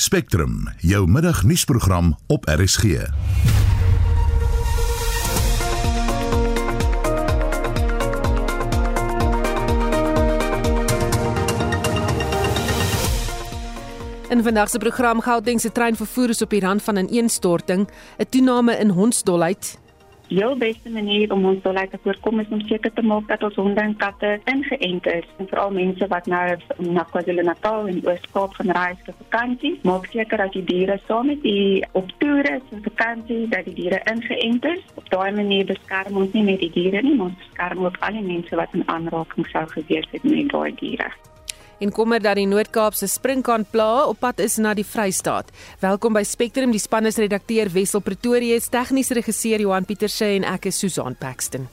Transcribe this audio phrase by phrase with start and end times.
[0.00, 2.84] Spectrum, jou middagnuusprogram op RSG.
[14.28, 17.88] In vandag se program Gauteng se treinvervoer is op die rand van 'n ineenstorting,
[18.18, 19.78] 'n toename in hondsdolheid.
[20.30, 23.42] Die heel beste manier om ons dolheid te voorkom is om seker te maak dat
[23.42, 25.24] ons honde en katte ingeënt is.
[25.42, 26.42] En veral mense wat nou
[26.86, 31.32] na KwaZulu-Natal en die Oos-Kaap gaan reis vir vakansie, maak seker dat die diere saam
[31.32, 31.56] met u
[31.98, 34.84] op toer is vir vakansie, dat die diere ingeënt is.
[35.02, 38.20] Op daai manier beskerm ons nie net die diere nie, maar ons beskerm ook al
[38.20, 41.10] die mense wat in aanraking sou gewees het met daai diere.
[41.80, 45.48] En kommer dat die Noord-Kaapse sprinkaan pla op pad is na die Vrystaat.
[45.80, 50.68] Welkom by Spectrum, die span is redakteur Wessel Pretorius, tegniese regisseur Johan Pieterse en ek
[50.68, 51.70] is Susan Paxton.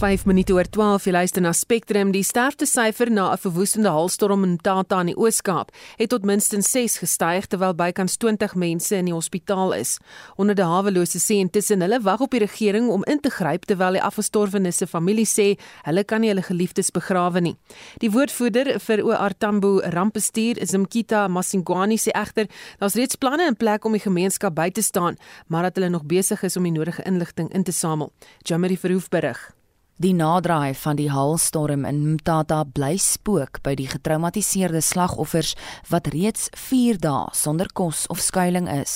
[0.00, 2.08] 5 minute oor 12 jy luister na Spectrum.
[2.14, 6.98] Die sterftesyfer na 'n verwoestende haalstorm in Tata in die Oos-Kaap het tot minstens 6
[7.04, 9.98] gestyg terwyl bykans 20 mense in die hospitaal is.
[10.36, 13.92] Onder die hawelose sê intussen hulle wag op die regering om in te gryp terwyl
[13.92, 17.56] die afgestorwenes se familie sê hulle kan nie hulle geliefdes begrawe nie.
[17.98, 23.84] Die woordvoerder vir OR Tambo rampbestuur Zimkita Masingwani sê egter daar's reeds planne in plek
[23.84, 27.02] om die gemeenskap by te staan maar dat hulle nog besig is om die nodige
[27.02, 28.12] inligting in te samel.
[28.44, 29.59] Jamie Verhoef berig
[30.00, 35.50] Die naderdraai van die haalstorm in Mtata bly spook by die getraumatiseerde slagoffers
[35.90, 38.94] wat reeds 4 dae sonder kos of skuilings is.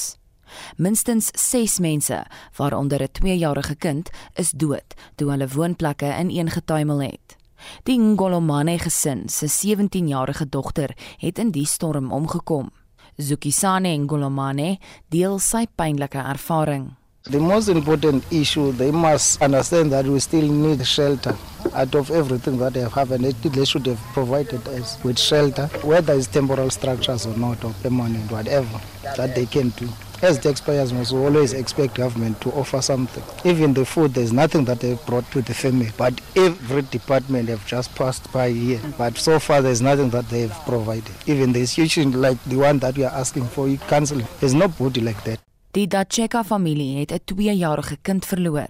[0.81, 2.23] Minstens 6 mense,
[2.57, 7.37] waaronder 'n 2-jarige kind, is dood toe hulle woonplekke ineengetuimel het.
[7.83, 12.71] Die Ngolomane gesin se 17-jarige dogter het in die storm omgekom.
[13.17, 16.97] Zukisane Ngolomane deel sy pynlike ervaring.
[17.30, 21.34] The most important issue, they must understand that we still need shelter.
[21.72, 26.13] Out of everything that they have happened, they should have provided us with shelter, whether
[26.13, 28.79] it's temporal structures or not, or permanent, whatever
[29.17, 29.89] that they can do.
[30.20, 33.24] As taxpayers must always expect government to offer something.
[33.51, 35.89] Even the food, there's nothing that they've brought to the family.
[35.96, 38.83] But every department have just passed by here.
[38.98, 41.14] But so far, there's nothing that they've provided.
[41.27, 45.01] Even the institution like the one that we are asking for, you counseling, there's nobody
[45.01, 45.40] like that.
[45.74, 48.68] Die Dacheka familie het 'n 2-jarige kind verloor.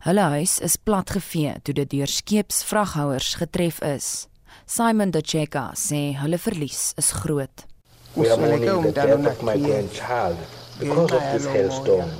[0.00, 4.26] Hulle huis is platgevee toe dit deur skeepsvraghouers getref is.
[4.66, 7.66] Simon Dacheka sê hulle verlies is groot.
[8.14, 10.38] We are mourning the death of my grandchild
[10.78, 12.10] because of this hailstorm.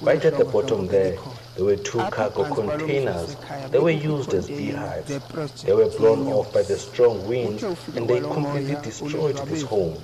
[0.00, 1.18] Right at the bottom there,
[1.54, 3.36] there were two cargo containers.
[3.70, 5.12] They were used as beehives.
[5.62, 7.62] They were blown off by the strong wind
[7.96, 9.96] and they completely destroyed this home.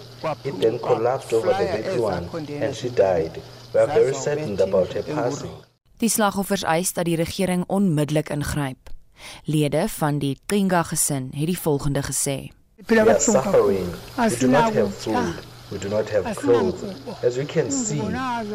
[0.44, 2.28] It then collapsed over the little one
[2.62, 3.40] and she died.
[3.72, 5.50] We are very saddened about her passing.
[6.00, 8.90] Die slagoffers eis dat die regering onmiddellik ingryp.
[9.44, 12.50] Lede van die Qinga gesin het die volgende gesê:
[12.86, 13.94] We are suffering.
[14.16, 15.34] We do not have food.
[15.70, 16.82] We do not have clothes.
[17.22, 18.00] As we can see,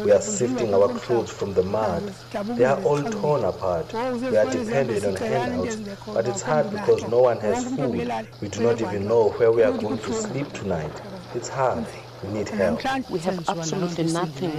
[0.04, 2.12] we are sifting our clothes from the mud.
[2.56, 3.92] They are all torn apart.
[3.92, 5.76] We are dependent on handouts,
[6.12, 8.12] but it's hard because no one has food.
[8.42, 10.92] We do not even know where we are going to sleep tonight.
[11.34, 11.86] It's hard.
[12.22, 13.10] We need help.
[13.10, 14.52] We have absolutely nothing.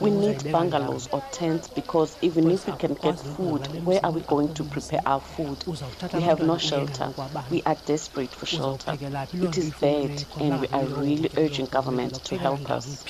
[0.00, 4.20] We need bungalows or tents because even if we can get food, where are we
[4.22, 5.64] going to prepare our food?
[6.12, 7.12] We have no shelter.
[7.50, 8.96] We are desperate for shelter.
[9.32, 13.04] It is bad and we are really urging government to help us.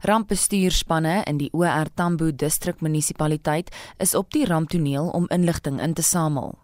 [0.00, 6.58] Rampbestuurspanne in die OR Tambo distrikmunisipaliteit is op die ramptoneel om inligting in te samel.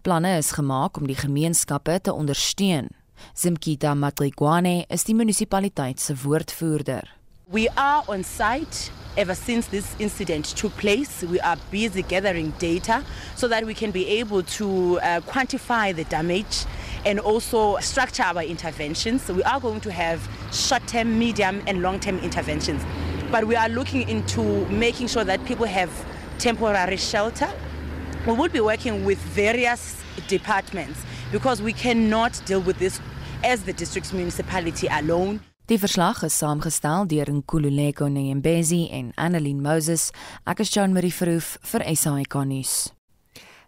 [0.00, 2.88] Planne is gemaak om die gemeenskappe te ondersteun.
[3.34, 7.08] Zimkita Matrikwane is die munisipaliteit se woordvoerder.
[7.48, 11.22] We are on site ever since this incident took place.
[11.22, 13.04] We are busy gathering data
[13.36, 16.66] so that we can be able to uh, quantify the damage
[17.04, 19.22] and also structure our interventions.
[19.22, 22.82] So we are going to have short-term, medium and long-term interventions.
[23.30, 25.90] But we are looking into making sure that people have
[26.38, 27.48] temporary shelter.
[28.26, 31.00] We will be working with various departments
[31.32, 33.00] because we cannot deal with this
[33.44, 35.40] as the district's municipality alone.
[35.66, 40.12] Die verslag is saamgestel deur Nkululeko Nyembezi en Annelien Moses.
[40.46, 42.95] Ek is Jean Marie Verhoef vir SAK nuus.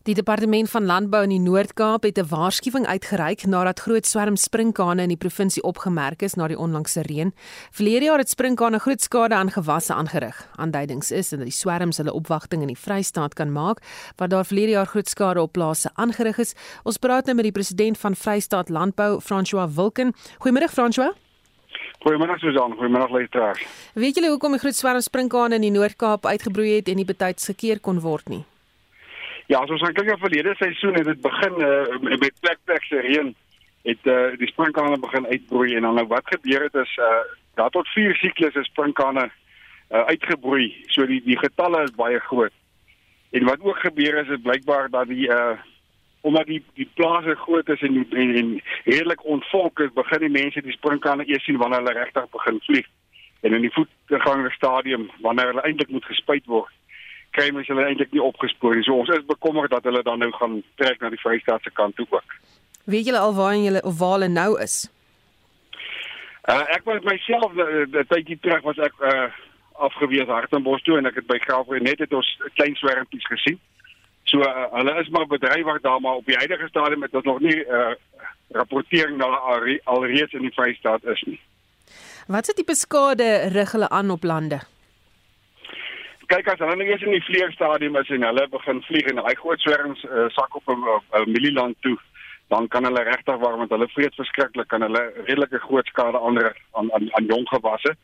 [0.07, 5.03] Die departement van landbou in die Noord-Kaap het 'n waarskuwing uitgereik nadat groot swerm sprinkane
[5.03, 7.35] in die provinsie opgemerk is na die onlangse reën.
[7.71, 10.49] Verlede jaar het sprinkane groot skade aan gewasse aangerig.
[10.57, 13.79] Aanduidings is dat die swerms hulle opwagting in die Vrystaat kan maak,
[14.17, 16.55] waar daar verlede jaar groot skade op plase aangerig is.
[16.83, 20.15] Ons praat nou met die president van Vrystaat Landbou, François Wilken.
[20.39, 21.13] Goeiemôre François.
[21.99, 23.67] Goeiemôre Susan, goeiemôre luisteraars.
[23.95, 27.45] Weet julle hoekom die groot swerm sprinkane in die Noord-Kaap uitgebroei het en nie betyds
[27.45, 28.45] gekeer kon word nie?
[29.49, 33.01] Ja, soos ons kyk na verlede seisoen het dit begin uh, met plek plek se
[33.01, 33.31] reën
[33.89, 37.23] het uh, die sprinkane begin uitbroei en dan nou wat gebeur het is uh,
[37.57, 40.67] daar tot 4 siklusse sprinkane uh, uitgebroei.
[40.93, 42.53] So die die getalle is baie groot.
[43.33, 45.57] En wat ook gebeur is dit blykbaar dat die uh
[46.21, 48.49] omdat die die plase groot is en en, en
[48.85, 52.87] redelik ontvolk is, begin die mense die sprinkane eers sien wanneer hulle regtig begin vlieg.
[53.41, 56.73] En in die voetganger stadium wanneer hulle eintlik moet gespuit word,
[57.39, 58.85] kry mens hulle eintlik nie opgespoor nie.
[58.87, 61.97] So ons is bekommerd dat hulle dan nou gaan trek na die Vrystaat se kant
[61.97, 62.39] toe ook.
[62.91, 64.79] Weet julle al waar julle of waar hulle nou is?
[66.49, 69.29] Uh ek was myself 'n tydjie terug was ek uh
[69.79, 73.59] afgewees Hartenbos toe en ek het by Graafrein net het ons klein swermpies gesien.
[74.29, 77.41] So uh, hulle is maar bedrywig daar maar op die huidige stadium het ons nog
[77.41, 77.95] nie uh,
[78.57, 79.29] rapportering na
[79.85, 81.39] alreeds in die Vrystaat is nie.
[82.27, 84.61] Wat se tipe skade rig hulle aan op lande?
[86.29, 89.35] Kyk as hulle nou eers in die vleerstadium is en hulle begin vlieg en hy
[89.41, 91.97] groot swerms uh, sak op 'n mielieland toe,
[92.53, 96.57] dan kan hulle regtig waar met hulle vreet verskriklik kan hulle redelike groot skade aanrig
[96.73, 97.97] aan aan aan jong gewasse.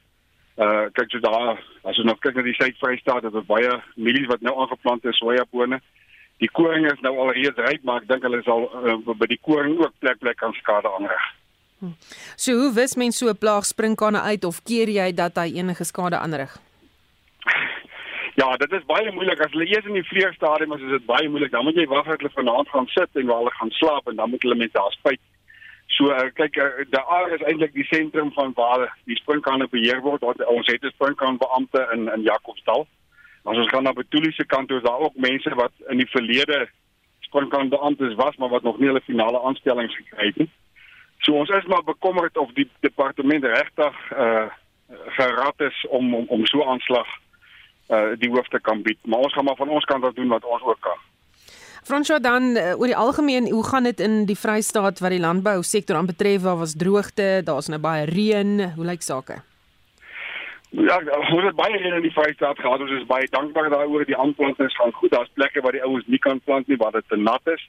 [0.57, 4.31] Uh kyk jy daar as jy nou kyk na die Suid-Vrystaat, dit is baie mielies
[4.31, 5.81] wat nou aangeplant is, sojabone
[6.43, 9.41] die koring is nou al reeds ryp, maar ek dink hulle sal uh, by die
[9.45, 11.31] koring ook plek plek kan skade aanrig.
[11.81, 11.95] Hm.
[12.37, 15.85] So hoe wis mens so 'n plaag sprinkane uit of keer jy dat hy enige
[15.85, 16.59] skade aanrig?
[18.35, 21.29] Ja, dit is baie moeilik as hulle eers in die vleerstadium is, is dit baie
[21.31, 21.53] moeilik.
[21.53, 24.19] Dan moet jy wag dat hulle vanaand gaan sit en waar hulle gaan slaap en
[24.19, 25.23] dan moet hulle met daar spuit.
[25.95, 30.27] So uh, kyk, uh, daar is eintlik die sentrum van waar die sprinkane beheer word.
[30.27, 32.87] Ons het 'n sprinkaan beampte in in Jacobsdal.
[33.45, 36.11] As ons gaan na Betuli se kant toe, is daar ook mense wat in die
[36.11, 36.69] verlede
[37.21, 40.51] sprinkan beamptes was, maar wat nog nie hulle finale aanstellings gekry het nie.
[41.19, 44.47] So ons is maar bekommerd of die departement regtig uh
[45.07, 47.07] gerad is om om, om so aanslag
[47.89, 48.99] uh die hoof te kan bied.
[49.03, 51.01] Maar ons gaan maar van ons kant af doen wat ons ook kan.
[51.85, 55.63] Fransjo dan uh, oor die algemeen, hoe gaan dit in die Vrystaat wat die landbou
[55.63, 56.43] sektor aanbetref?
[56.43, 58.73] Daar was droogte, daar's nou baie reën.
[58.77, 59.43] Hoe lyk sake?
[60.71, 60.97] Ja,
[61.29, 62.81] ons het baie reën in die Vrystaat gehad.
[62.81, 64.07] Ons is baie dankbaar daaroor.
[64.09, 65.13] Die aanplantings gaan goed.
[65.13, 67.69] Daar's plekke waar die ouens nie kan plant nie waar dit te nat is.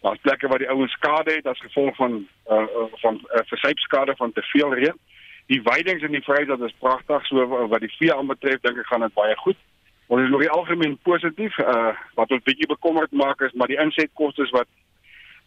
[0.00, 2.64] Daar's plekke waar die ouens skade het as gevolg van uh
[3.04, 4.96] van uh, versypskade van te veel reën.
[5.50, 7.26] Die weidings in die Vrystaat is pragtig.
[7.26, 9.58] So wat die vee aanbetref, dink ek gaan dit baie goed.
[10.10, 11.58] Ons is nog die algemeen positief.
[11.58, 14.70] Uh wat ons bietjie bekommerd maak is maar die insetkoste wat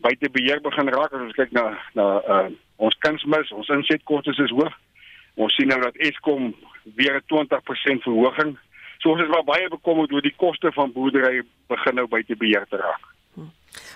[0.03, 1.65] buite beheer begin raak as ons kyk na
[1.95, 2.49] na uh
[2.83, 4.75] ons kunsmis, ons insetkoste is hoog.
[5.39, 6.51] Ons sien nou dat Eskom
[6.99, 8.57] weer 'n 20% verhoging.
[8.99, 12.65] So ons is maar baie bekommerd oor die koste van boerdery begin nou buite beheer
[12.69, 13.03] te raak.
[13.35, 13.51] Hm.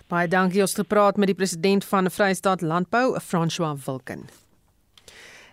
[0.08, 4.47] Baie dankie ons het gepraat met die president van Vrystaat Landbou, François Wilken.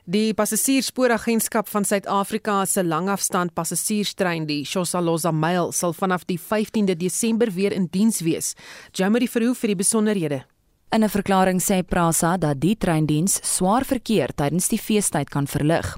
[0.05, 7.49] Die passasierspooragentskap van Suid-Afrika se langafstand passasierstrein die Shosaloza Mail sal vanaf die 15de Desember
[7.55, 8.53] weer in diens wees.
[8.93, 10.43] Jamie Verhoef vir die besonderhede.
[10.93, 15.97] In 'n verklaring sê Prasa dat die treindiens swaar verkeer tydens die feestyd kan verlig.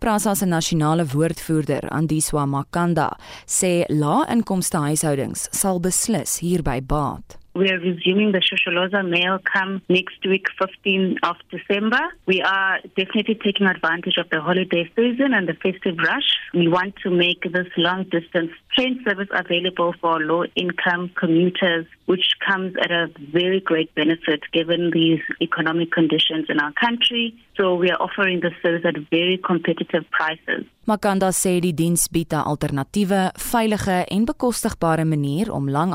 [0.00, 3.16] Prasa se nasionale woordvoerder, Andiswa Makanda,
[3.46, 7.38] sê lae-inkomste huishoudings sal beslis hierby baat.
[7.56, 12.02] We are resuming the Shosholoza mail come next week, 15th of December.
[12.26, 16.28] We are definitely taking advantage of the holiday season and the festive rush.
[16.52, 22.26] We want to make this long distance train service available for low income commuters, which
[22.46, 27.34] comes at a very great benefit given these economic conditions in our country.
[27.56, 30.66] So we are offering the service at very competitive prices.
[30.86, 35.90] Makanda sê die diens bied 'n alternatiewe, veilige en bekostigbare manier om lang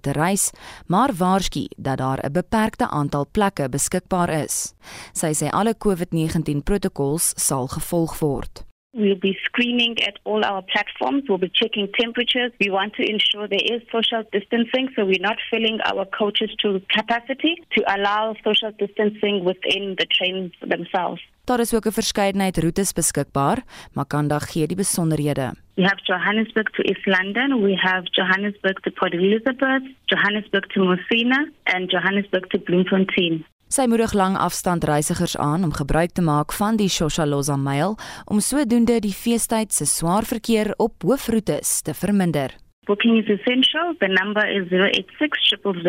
[0.00, 0.52] te reis,
[0.86, 4.74] maar waarsku dat daar 'n beperkte aantal plekke beskikbaar is.
[5.12, 8.64] Sy sê alle COVID-19 protokols sal gevolg word.
[8.96, 11.24] We'll be screening at all our platforms.
[11.28, 12.50] We'll be checking temperatures.
[12.58, 16.80] We want to ensure there is social distancing, so we're not filling our coaches to
[16.88, 21.20] capacity to allow social distancing within the trains themselves.
[21.44, 23.58] Daar is ook 'n verskeidenheid roetes beskikbaar,
[23.92, 25.54] maar kan daar gee die besonderhede.
[25.74, 31.50] We have Johannesburg to East London, we have Johannesburg to Port Elizabeth, Johannesburg to Messina
[31.62, 33.44] and Johannesburg to Bloemfontein.
[33.66, 37.96] Sy moedig lang afstand reisigers aan om gebruik te maak van die Shoshaloza Mail
[38.30, 42.54] om sodoende die feestyd se swaar verkeer op hoofroetes te verminder.
[42.86, 43.96] Booking is essential.
[43.98, 45.82] The number is 086 000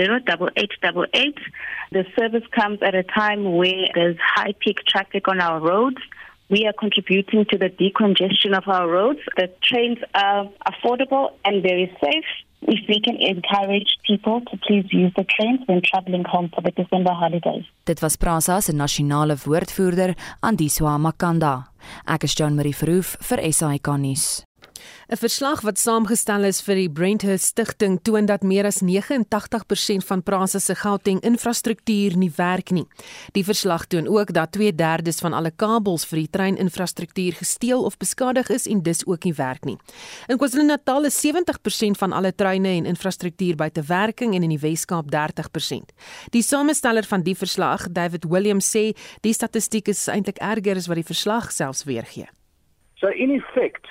[1.91, 6.01] The service comes at a time where there's high peak traffic on our roads.
[6.49, 9.19] We are contributing to the decongestion of our roads.
[9.35, 12.46] The trains are affordable and very safe.
[12.61, 16.71] If we can encourage people to please use the trains when traveling home for the
[16.71, 17.65] December holidays.
[17.83, 21.71] Dit was Prasa se nasionale woordvoerder, Andiswa Makanda.
[22.07, 24.46] Ek is Jean Marie Verhoef vir SAK nuus.
[25.09, 30.23] 'n Verslag wat saamgestel is vir die Brenthurst Stichting toon dat meer as 89% van
[30.23, 32.85] Prasa se Gauteng infrastruktuur nie werk nie.
[33.31, 38.49] Die verslag toon ook dat 2/3 van alle kabels vir die treininfrastruktuur gesteel of beskadig
[38.49, 39.77] is en dus ook nie werk nie.
[40.27, 45.11] In KwaZulu-Natal is 70% van alle treine en infrastruktuur buite werking en in die Wes-Kaap
[45.11, 45.93] 30%.
[46.29, 50.95] Die samesteller van die verslag, David Williams sê, die statistiek is eintlik erger as wat
[50.95, 52.27] die verslag selfs weergee.
[52.97, 53.87] So in effect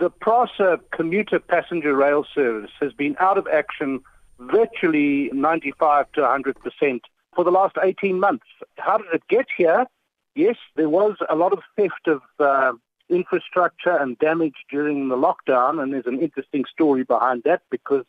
[0.00, 4.00] the PRASA commuter passenger rail service has been out of action
[4.38, 7.00] virtually 95 to 100%
[7.36, 8.46] for the last 18 months.
[8.78, 9.86] How did it get here?
[10.34, 12.72] Yes, there was a lot of theft of uh,
[13.10, 18.04] infrastructure and damage during the lockdown, and there's an interesting story behind that because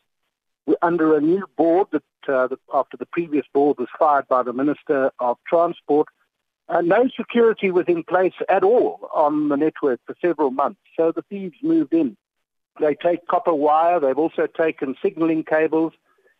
[0.64, 4.42] we're under a new board that, uh, that after the previous board was fired by
[4.42, 6.08] the Minister of Transport,
[6.68, 11.12] uh, no security was in place at all on the network for several months, so
[11.14, 12.16] the thieves moved in.
[12.80, 15.92] They take copper wire, they've also taken signaling cables,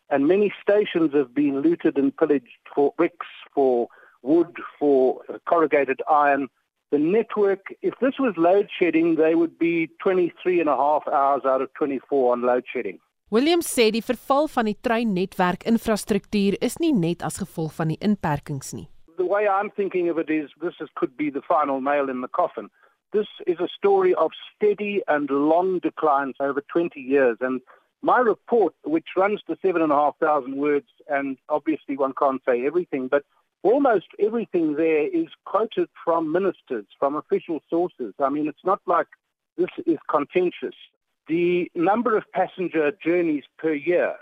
[0.08, 3.88] and many stations have been looted and pillaged for bricks, for
[4.22, 6.48] wood, for uh, corrugated iron.
[6.90, 11.42] The network, if this was load shedding, they would be 23 and a half hours
[11.46, 12.98] out of 24 on load shedding.
[13.32, 18.00] Williams sê die verval van die treinnetwerk infrastruktuur is nie net as gevolg van die
[18.04, 18.91] inperkings nie.
[19.22, 22.22] The way I'm thinking of it is this is, could be the final nail in
[22.22, 22.68] the coffin.
[23.12, 27.36] This is a story of steady and long declines over 20 years.
[27.40, 27.60] And
[28.02, 33.22] my report, which runs to 7,500 words, and obviously one can't say everything, but
[33.62, 38.14] almost everything there is quoted from ministers, from official sources.
[38.18, 39.06] I mean, it's not like
[39.56, 40.74] this is contentious.
[41.28, 44.16] The number of passenger journeys per year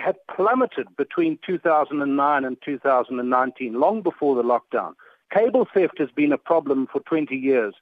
[0.00, 4.92] had plummeted between 2009 and 2019, long before the lockdown.
[5.32, 7.74] Cable theft has been a problem for 20 years.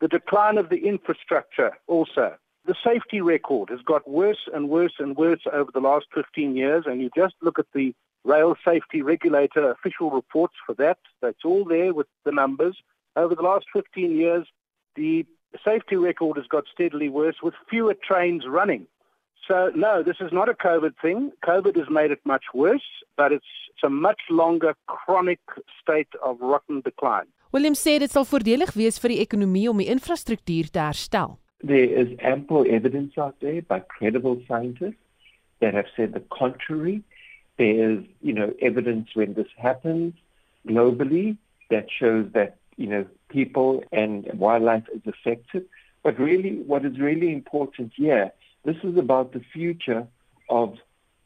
[0.00, 2.36] The decline of the infrastructure also.
[2.66, 6.84] The safety record has got worse and worse and worse over the last 15 years,
[6.86, 7.94] and you just look at the
[8.24, 10.98] rail safety regulator official reports for that.
[11.20, 12.78] That's all there with the numbers.
[13.16, 14.46] Over the last 15 years,
[14.96, 15.26] the
[15.64, 18.86] safety record has got steadily worse with fewer trains running.
[19.46, 21.30] So, no, this is not a COVID thing.
[21.44, 25.40] COVID has made it much worse, but it's, it's a much longer chronic
[25.82, 27.26] state of rotten decline.
[27.52, 31.36] William sê dit sal voordelig wees vir die ekonomie om die infrastruktuur te herstel.
[31.62, 35.00] There is ample evidence out there by credible scientists
[35.60, 37.02] that have said the contrary.
[37.58, 40.14] There is, you know, evidence when this happens
[40.66, 41.36] globally
[41.70, 45.64] that shows that, you know, people and wildlife is affected.
[46.02, 48.32] But really, what is really important here
[48.64, 50.06] this is about the future
[50.48, 50.76] of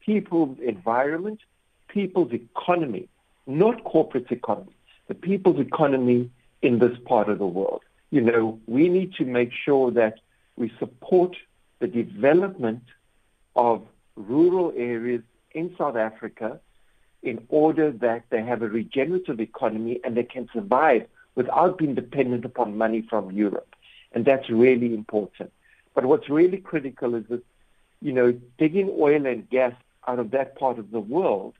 [0.01, 1.41] people's environment,
[1.89, 3.09] people's economy,
[3.47, 4.75] not corporate economy,
[5.07, 6.31] the people's economy
[6.63, 7.83] in this part of the world.
[8.11, 10.21] You know, we need to make sure that
[10.57, 11.37] we support
[11.79, 12.83] the development
[13.55, 16.61] of rural areas in South Africa
[17.23, 22.45] in order that they have a regenerative economy and they can survive without being dependent
[22.45, 23.75] upon money from Europe.
[24.13, 25.53] And that's really important.
[25.95, 27.43] But what's really critical is that,
[28.01, 29.73] you know, digging oil and gas
[30.07, 31.55] out of that part of the world,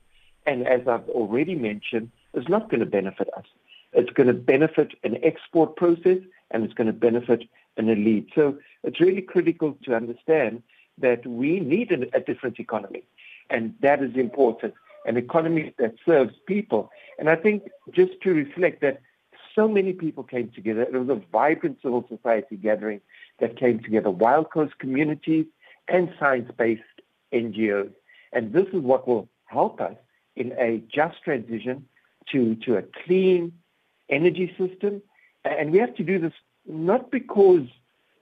[0.45, 3.45] and as I've already mentioned, is not going to benefit us.
[3.93, 6.19] It's going to benefit an export process
[6.51, 7.43] and it's going to benefit
[7.77, 8.29] an elite.
[8.35, 10.63] So it's really critical to understand
[10.97, 13.03] that we need a, a different economy,
[13.49, 14.73] and that is important.
[15.05, 16.91] An economy that serves people.
[17.17, 19.01] And I think just to reflect that
[19.55, 20.83] so many people came together.
[20.83, 23.01] It was a vibrant civil society gathering
[23.39, 25.45] that came together, Wild Coast communities
[25.87, 26.81] and science-based
[27.33, 27.91] NGOs.
[28.33, 29.95] And this is what will help us
[30.35, 31.87] in a just transition
[32.31, 33.51] to, to a clean
[34.09, 35.01] energy system.
[35.43, 36.33] And we have to do this
[36.67, 37.67] not because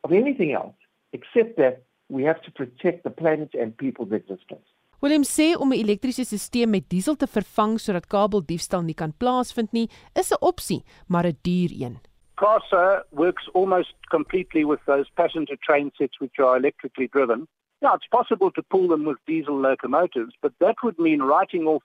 [0.03, 0.75] of anything else,
[1.13, 4.65] except that we have to protect the planet and people's existence.
[4.99, 9.71] Willem sê om 'n elektriese stelsel met diesel te vervang sodat kabeldiefstal nie kan plaasvind
[9.71, 11.97] nie, is 'n opsie, maar 'n duur een.
[12.37, 17.47] CASA works almost completely with those passenger train sets which are electrically driven.
[17.81, 21.83] Now, it's possible to pull them with diesel locomotives, but that would mean writing off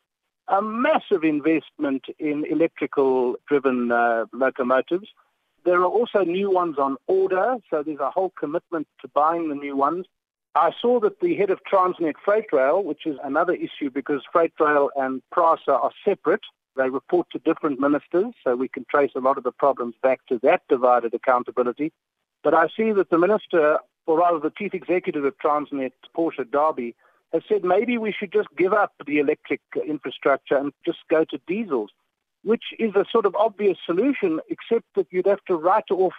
[0.49, 5.09] a massive investment in electrical driven uh, locomotives.
[5.65, 9.55] There are also new ones on order, so there's a whole commitment to buying the
[9.55, 10.07] new ones.
[10.55, 14.53] I saw that the head of Transnet Freight Rail, which is another issue because Freight
[14.61, 16.43] Rail and PRASA are separate,
[16.77, 20.21] they report to different ministers, so we can trace a lot of the problems back
[20.29, 21.93] to that divided accountability.
[22.43, 26.95] But I see that the minister, or rather the chief executive of Transnet, Portia Darby,
[27.33, 31.39] has said maybe we should just give up the electric infrastructure and just go to
[31.47, 31.91] diesels,
[32.43, 36.15] which is a sort of obvious solution, except that you'd have to write off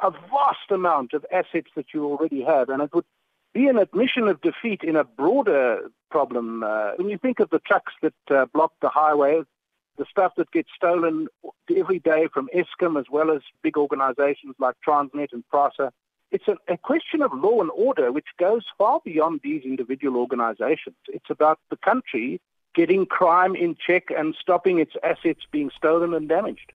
[0.00, 3.04] a vast amount of assets that you already have, and it would
[3.52, 6.62] be an admission of defeat in a broader problem.
[6.62, 9.42] Uh, when you think of the trucks that uh, block the highway,
[9.98, 11.26] the stuff that gets stolen
[11.76, 15.92] every day from Eskom as well as big organizations like Transnet and PRASA,
[16.30, 20.96] it's a, a, question of law and order which goes far beyond these individual organizations.
[21.08, 22.40] It's about the country
[22.74, 26.72] getting crime in check and stopping its assets being stolen and damaged.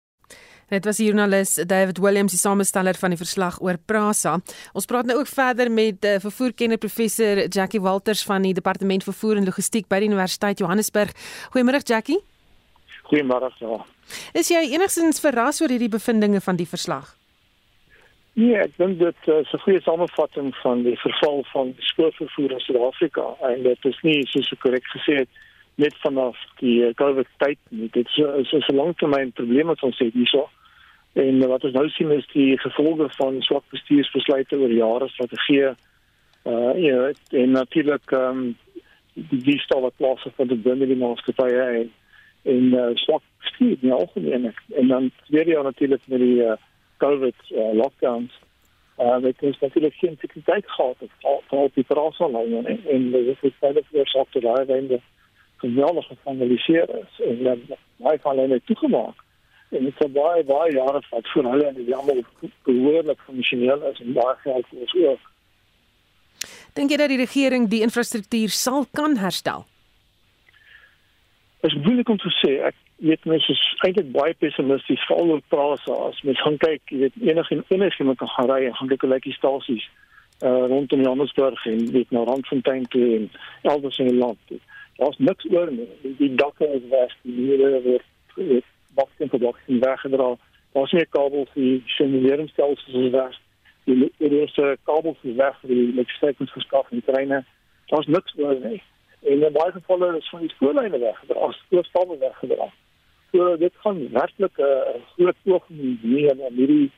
[0.70, 4.39] Dit was joernalis David Williams, die samesteller van die verslag oor Prasa.
[4.74, 9.38] Ons praat nou ook verder met uh, vervoerkenner professor Jackie Walters van die Departement Vervoer
[9.38, 11.13] en Logistiek by die Universiteit Johannesburg.
[11.53, 12.24] Goeiemôre Jackie.
[13.10, 13.51] Goeiemôre.
[13.60, 13.86] Ja.
[14.33, 17.15] Is jy enigstens verras oor hierdie bevindinge van die verslag?
[18.33, 22.60] Nee, ek dink dit uh, is 'n goeie samevatting van die verval van skoolvervoer in
[22.60, 25.29] Suid-Afrika en dit is nie soos ek korrek gesê het
[25.75, 27.89] net vanaf die uh, COVID tyd nie.
[27.93, 30.50] Dit is 'n is 'n langtermyn probleem wat ons het hierso.
[31.13, 35.75] En wat ons nou sien is die gevolge van swak bestuursbesluite oor jare strategie
[36.43, 38.57] uh ja, en natuurlik ehm um,
[39.13, 41.91] die die stof wat plaas van die binne die maatskappye en
[42.43, 46.53] en uh, swak bestuur in algemeen en dan weer ja natuurlik met die uh,
[46.97, 48.39] COVID uh, lockdowns
[49.00, 51.09] uh met ons natuurlik geen sekuriteit gehad het
[51.50, 55.00] vir die operasionele en en dit is baie baie vir swak te raai wende
[55.57, 57.62] geweldig gevanaliseer is en dan
[57.97, 59.23] baie van hulle toegemaak
[59.69, 62.23] en dit het baie baie jare vat voor hulle en die almal
[62.69, 65.29] behoorlik funksioneel is en baie geld is ook.
[66.73, 69.65] Dink jy dat die regering die infrastruktuur sal kan herstel?
[71.63, 72.58] Is moeilik om te sê.
[72.67, 72.75] Ek
[73.08, 77.22] weet mense is eintlik baie pessimisties veral oor Prasa as mens gaan kyk, jy weet
[77.24, 79.86] enige enige iemand kan gaan ry en gaan kyk hoe lyk die stasies
[80.43, 83.29] uh rondom Johannesburg en weet nou Randfontein toe en
[83.62, 84.53] elders in die land.
[85.00, 85.88] Daar's niks oor nie.
[86.01, 88.67] Die, die dakke is weg, die mure word
[89.00, 90.29] bakstene vir bakstene weggedra.
[90.75, 93.39] Daar's nie kabels vir simuleringsstelsels is weg.
[93.88, 97.46] Die eerste kabels is weg vir die elektrisiteitsverskaf in die treine.
[97.91, 98.82] Daar's niks oor nie.
[99.24, 102.68] En in baie gevalle is van die spoorlyne weggedra, spoorstelle weggedra.
[103.31, 106.92] So dit gaan werklik 'n groot poging wees om hierdie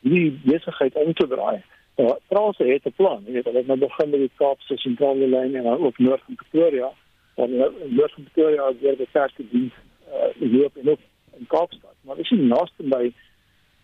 [0.00, 1.62] hierdie besigheid om te draai.
[1.96, 3.22] Nou, Franse het 'n plan.
[3.26, 6.34] Jy weet, hulle het nou begin met die Kaapse sentrale lyn en ook noord van
[6.34, 6.92] Pretoria.
[7.34, 7.56] En
[7.88, 9.72] noord van Pretoria is weer die sterkste diens
[10.08, 10.98] uh, in Europa en ook
[11.38, 13.12] in Kaapstad, maar is nie naaste by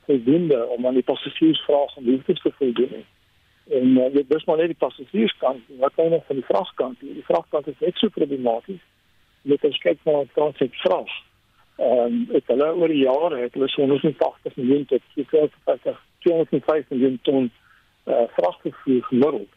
[0.05, 3.05] voldoende om aan die passasiersvraag en behoeftes te voldoen nie.
[3.68, 7.00] En uh, dit is maar net die passasierskant, wat nog van die vragkant?
[7.00, 8.83] Die vragkant is net so problematies.
[9.42, 11.11] Met as kyk na die transitvrag.
[11.76, 17.18] Ehm um, dit hulle oor die jare het hulle so 180 miljoen tot 250 miljoen
[17.22, 17.50] ton
[18.07, 19.52] uh, vragvervoer gemiddeld.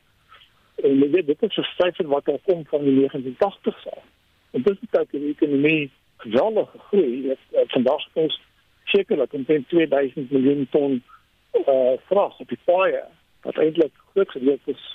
[0.84, 4.04] En dit dit is 'n syfer wat al kom van die 1980s af.
[4.52, 7.22] En dit beteken die ekonomie geweldige groei.
[7.22, 8.42] Dit uh, vandag is
[8.84, 11.04] sekerlik omtrent 2000 miljoen ton
[11.54, 13.04] uh vraag op die paaie
[13.42, 14.86] wat eintlik groot gedeelte is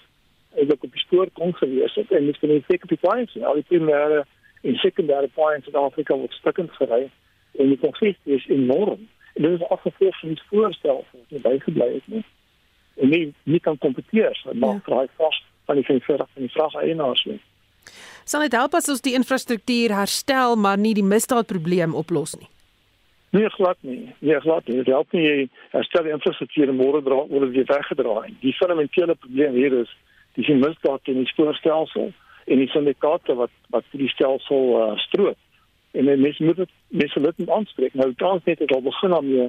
[0.54, 3.26] eintlik op die spoor kon gewees het en dit kan nie seker op die paaie
[3.30, 3.44] sien.
[3.44, 4.22] Al die primêre
[4.62, 7.08] en sekondêre paaie in Suid-Afrika word stukkend gery
[7.58, 9.08] en die konflik is enorm.
[9.34, 12.24] En dit is afgevolg van die voorstel wat nie bygebly het nie.
[13.02, 14.86] En nie nie kan kompeteer so maar ja.
[14.86, 17.40] vraag vas van die van die vraag eienaars nie.
[18.24, 22.48] Sal dit help as ons die infrastruktuur herstel maar nie die misdaadprobleem oplos nie?
[23.34, 24.14] Nee, glad nie.
[24.18, 24.76] Nee, glad nie.
[24.76, 25.38] Dit help nie jy
[25.72, 28.36] herstel die infrastruktuur en môre dra word dit weggedra nie.
[28.44, 29.90] Die fundamentele probleem hier is
[30.36, 32.12] dis die misdaad in die spoorstelsel
[32.46, 35.40] en die syndikaate wat wat die stelsel uh, stroop.
[35.98, 36.70] En mense moet dit
[37.02, 37.96] mense moet dit aanspreek.
[37.98, 39.48] Nou Transnet het al begin om jy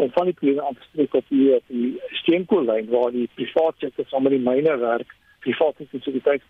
[0.00, 4.08] om van die probleme aan te spreek op die, die steenkoollyn waar die private sektor
[4.08, 5.12] saam met die myne werk
[5.44, 6.42] private sekuriteit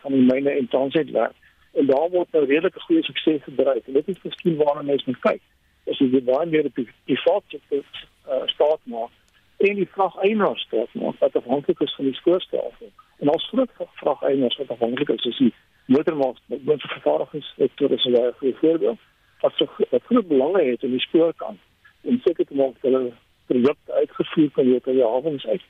[0.00, 1.36] van die myne en transit werk.
[1.76, 3.86] En daar word nou redelike goeie sukses bereik.
[3.86, 5.42] En dit is miskien waarna mense moet kyk.
[5.90, 9.14] As jy baie meer op die private uh, staat maak
[9.58, 12.90] en die vrageienaars staat maak wat afhanklik is van die skoolstelsel.
[13.18, 13.70] En als groot
[14.02, 15.54] vrageienaars wat afhanklik is, is die
[15.86, 19.00] motormaatskappy, die vervaardigingssektor is 'n baie goeie voorbeeld.
[19.40, 21.58] Wat so wat groot belange het in die spoorkant
[22.02, 23.12] en seker te maak dat hulle
[23.46, 25.62] projekte uitgevoer kan word in die hawens uit.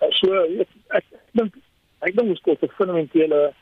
[0.00, 0.44] Uh, so
[0.88, 1.54] ek, dink
[2.00, 3.54] ek dink ons 'n fundamentele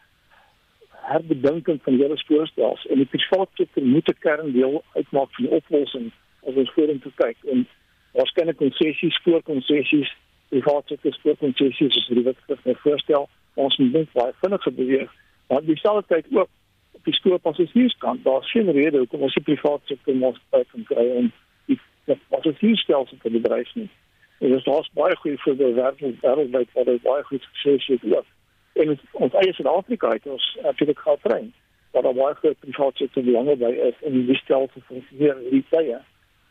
[1.03, 5.55] herbedinking van die hele spoorstelsel en die private sektor moet 'n kerndeel uitmaak van die
[5.55, 6.13] oplossing
[6.49, 7.67] as ons vorentoe kyk en
[8.13, 10.11] waarskynlik konsessies, spoorkonsessies,
[10.49, 13.29] private sektor spoorkonsessies is die wat ek nou voorstel.
[13.55, 15.11] Ons moet baie vinniger beweeg.
[15.49, 16.49] Maar dieselfde tyd ook
[16.93, 21.33] op die spoorpassasierskant, daar's geen rede hoekom ons die private sektor moet kan kry om
[21.67, 21.79] die
[22.29, 23.89] passasiersstelsel te bedryf nie.
[24.39, 28.27] En dit is daar's baie goeie voorbeelde wêreld wêreldwyd dit baie goed sukses het ook.
[28.77, 31.53] En ons eie Suid-Afrika het ons natuurlik gehad trein
[31.97, 35.43] wat daar baie groot private sektor belange by is in die stelsel van funksioneer in
[35.49, 35.99] hierdie tye.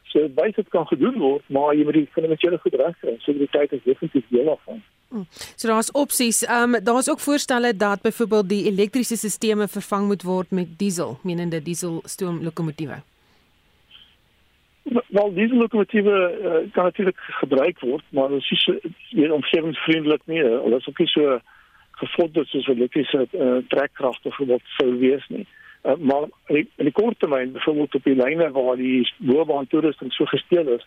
[0.09, 3.15] So baie dit kan gedoen word, maar jy moet die fundamentele goed regkry.
[3.25, 4.81] Sekuriteit is definitief deel daarvan.
[5.09, 5.25] Hmm.
[5.55, 6.43] So daar's opsies.
[6.45, 11.17] Ehm um, daar's ook voorstelle dat byvoorbeeld die elektriese stelsels vervang moet word met diesel,
[11.23, 13.01] menende diesel stoomlokomotiewe.
[15.07, 18.69] Wel diesel lokomotiewe uh, kan natuurlik gebruik word, maar dit is
[19.09, 20.41] nie omgewingsvriendelik nie.
[20.41, 21.39] Hulle is ook nie so
[22.01, 25.45] gevorder soos elektriese uh, trekkragte voorbeeld sou wees nie.
[25.83, 30.13] Uh, maar in die, die kort termyn, byvoorbeeld op die lyne waar die boobaan toerusting
[30.13, 30.85] so gesteel is,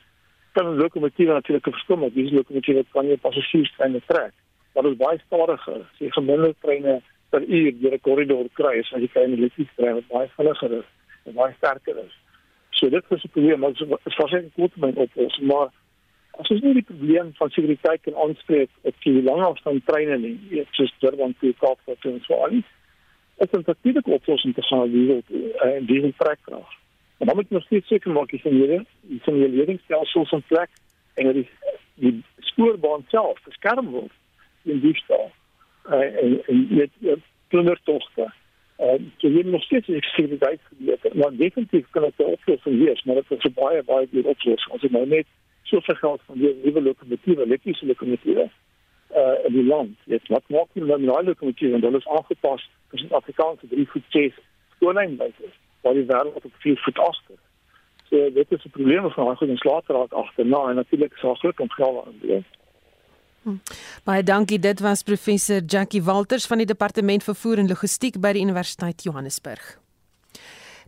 [0.52, 2.14] kan 'n lokomotief natuurlik 'n verskil maak.
[2.14, 4.32] Diesel lokomotief kan jy passasierstreine trek.
[4.74, 5.80] Maar dit is baie stadiger.
[5.92, 9.74] As jy gemiddelde treine per uur deur 'n korridor kry, as jy kry 'n elektriese
[9.76, 10.88] trein wat baie vinniger is
[11.24, 12.14] en baie sterker is.
[12.70, 15.68] So dit is 'n probleem, maar dit is waarskynlik kort termyn oplossing, maar
[16.38, 20.68] as ons nie die probleem van sekuriteit kan aanspreek op die langafstand treine nie, weet
[20.78, 22.62] soos Durban toe Kaapstad en so aan.
[23.38, 25.22] Dit is 'n praktiese oplossing te gaan wie wil
[25.72, 26.70] en die wil trekkrag.
[27.18, 28.58] En dan moet jy nog steeds seker maak jy sien
[29.24, 30.70] die ledingsstelsels in plek
[31.14, 31.48] en dat die
[31.94, 34.12] die spoorbaan self beskerm word
[34.62, 35.30] in die stal.
[35.90, 36.90] Uh, en en met
[37.48, 38.32] plundertogte
[38.78, 43.14] uh, jy moet nog steeds sekuriteit gebied, maar definitief kan dit 'n oplossing wees, maar
[43.14, 44.74] dit is 'n baie baie duur oplossing.
[44.74, 45.26] As jy nou net
[45.68, 48.48] soveel geld van die nuwe lokomotiewe, elektriese lokomotiewe
[49.16, 52.10] uh in die land, jy wat maak jy nou met daai lokomotiewe en hulle is
[52.16, 54.36] aangepas vir die Afrikaanse 3 voet 6
[54.76, 55.52] skoonlynwyse,
[55.82, 57.40] waar die wêreld op 4 voet agter.
[58.10, 61.60] So dit is 'n probleem van daai goed en slaatraak agterna en natuurlik daar groot
[61.60, 62.44] omgewing aan die
[63.42, 63.56] Hm.
[64.04, 64.58] Baie dankie.
[64.58, 69.78] Dit was professor Jackie Walters van die Departement Vervoer en Logistiek by die Universiteit Johannesburg.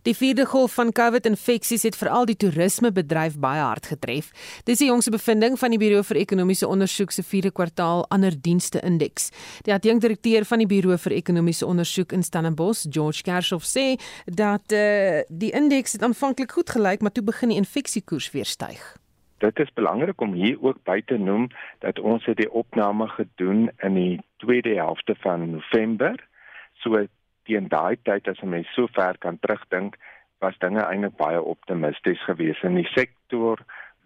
[0.01, 4.31] Die vierde golf van COVID-infeksies het veral die toerismebedryf baie hard getref.
[4.65, 8.81] Dis die jongste bevinding van die Buro vir Ekonomiese Ondersoek se vierde kwartaal ander dienste
[8.81, 9.29] indeks.
[9.67, 13.93] Die adjunkdirekteur van die Buro vir Ekonomiese Ondersoek in Stellenbosch, George Kershoff sê
[14.25, 18.81] dat uh, die indeks het aanvanklik goed gelyk, maar toe begin die infeksiekoers weer styg
[19.41, 21.47] dit is belangrik om hier ook by te noem
[21.81, 26.13] dat ons het die opname gedoen in die tweede helfte van November.
[26.83, 27.07] So
[27.43, 29.97] teen daai tyd as 'n mens so ver kan terugdink,
[30.39, 33.59] was dinge eintlik baie optimisties geweest in die sektor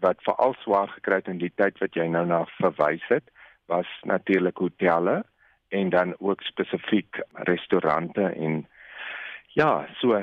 [0.04, 3.24] wat veral swaar gekry het in die tyd wat jy nou na verwys het,
[3.66, 5.24] was natuurlik hotelle
[5.68, 8.66] en dan ook spesifiek restaurante en
[9.56, 10.20] ja, so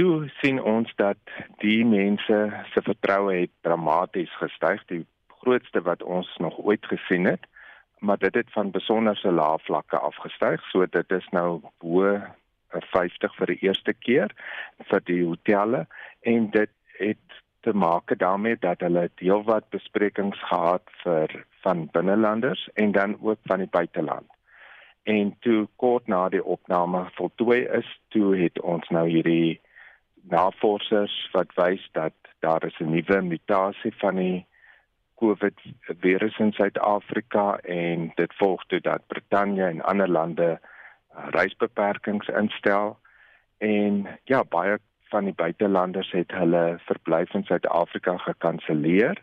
[0.00, 1.18] toe sien ons dat
[1.60, 2.38] die mense
[2.72, 5.04] se vertroue het dramaties gestyg, die
[5.42, 7.44] grootste wat ons nog ooit gesien het,
[8.00, 12.16] maar dit het van besonderse lae vlakke afgestyg, so dit is nou bo
[12.80, 14.32] 50 vir die eerste keer
[14.90, 15.86] vir die hotelle
[16.20, 22.92] en dit het te maak daarmee dat hulle heelwat besprekings gehad vir van binnelanders en
[22.92, 24.26] dan ook van die buiteland.
[25.02, 29.60] En toe kort na die opname voltooi is, toe het ons nou hierdie
[30.30, 34.46] navorsers wat wys dat daar is 'n nuwe mutasie van die
[35.22, 35.54] COVID
[36.00, 40.60] virus in Suid-Afrika en dit volg toe dat Brittanje en ander lande
[41.14, 42.96] reisbeperkings instel
[43.58, 44.78] en ja baie
[45.12, 49.22] van die buitelanders het hulle verblyf in Suid-Afrika gekanselleer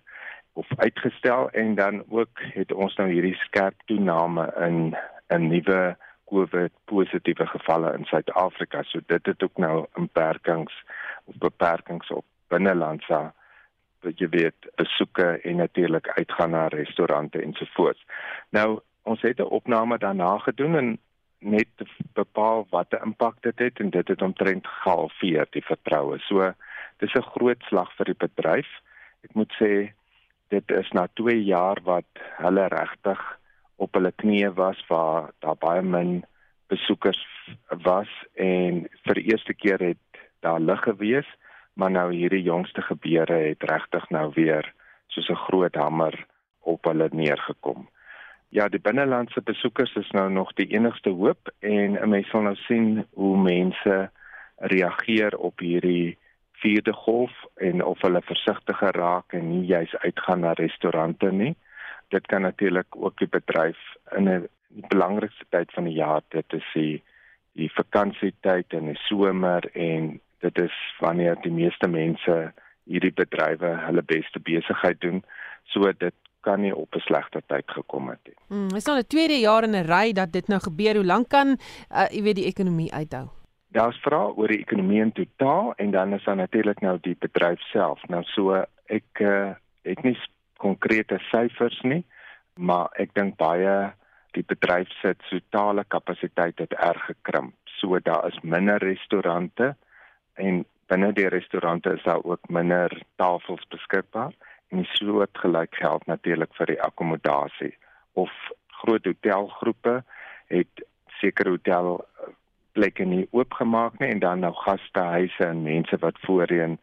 [0.53, 4.95] of uitgestel en dan ook het ons nou hierdie skerp toename in
[5.29, 5.97] 'n nuwe
[6.29, 8.83] COVID positiewe gevalle in Suid-Afrika.
[8.83, 10.83] So dit het ook nou beperkings
[11.25, 13.31] of beperkings op binnelandse
[14.01, 18.05] wat jy weet besoeke en natuurlik uitgaan na restaurante ensovoorts.
[18.49, 20.99] Nou ons het 'n opname daarna gedoen en
[21.39, 21.67] net
[22.13, 26.19] bepaal wat 'n impak dit het en dit het omtrent gehalveer die vertroue.
[26.19, 26.53] So
[26.97, 28.67] dis 'n groot slag vir die bedryf.
[29.23, 29.91] Ek moet sê
[30.49, 33.39] dit is na 2 jaar wat hulle regtig
[33.75, 36.23] op hulle knieë was waar daar baie min
[36.67, 37.27] besoekers
[37.83, 41.29] was en vir die eerste keer het daar lig gewees
[41.79, 44.73] maar nou hierdie jongste gebeure het regtig nou weer
[45.07, 46.25] soos 'n groot hamer
[46.59, 47.89] op hulle neergekom.
[48.51, 52.55] Ja, die binnelandse besoekers is nou nog die enigste hoop en 'n mens sal nou
[52.55, 54.09] sien hoe mense
[54.57, 56.17] reageer op hierdie
[56.51, 61.55] vierde golf en of hulle versigtiger raak en nie juis uitgaan na restaurante nie.
[62.07, 63.77] Dit kan natuurlik ook die bedryf
[64.17, 64.47] in 'n
[64.87, 67.03] belangrikste tyd van die jaar dit is die
[67.53, 74.01] die vakansietyd en die somer en dit is wanneer die meeste mense hierdie bedrywe hulle
[74.01, 75.23] beste besigheid doen.
[75.63, 78.35] So dit kan nie op 'n slegte tyd gekom het nie.
[78.47, 80.95] Hmm, is nou 'n tweede jaar in 'n ry dat dit nou gebeur.
[80.95, 83.27] Hoe lank kan uh, jy weet die ekonomie uithou?
[83.71, 87.59] Daar's vra oor die ekonomie in totaal en dan is daar natuurlik nou die bedryf
[87.59, 88.07] self.
[88.07, 90.17] Nou so ek uh, ek nie
[90.57, 92.03] konkrete syfers nie,
[92.57, 93.93] maar ek dink baie
[94.31, 97.53] die bedryf se totale kapasiteit het erg gekrimp.
[97.79, 99.75] So daar is minder restaurante
[100.33, 104.33] en binne die restaurante is daar ook minder tafels beskikbaar
[104.69, 107.73] en so het gelyk geld natuurlik vir die akkommodasie
[108.13, 108.31] of
[108.81, 110.03] groot hotelgroepe
[110.47, 110.85] het
[111.21, 112.05] sekere hotel
[112.77, 116.77] plekke nie oopgemaak nie en dan nou gastehuise en mense wat voorheen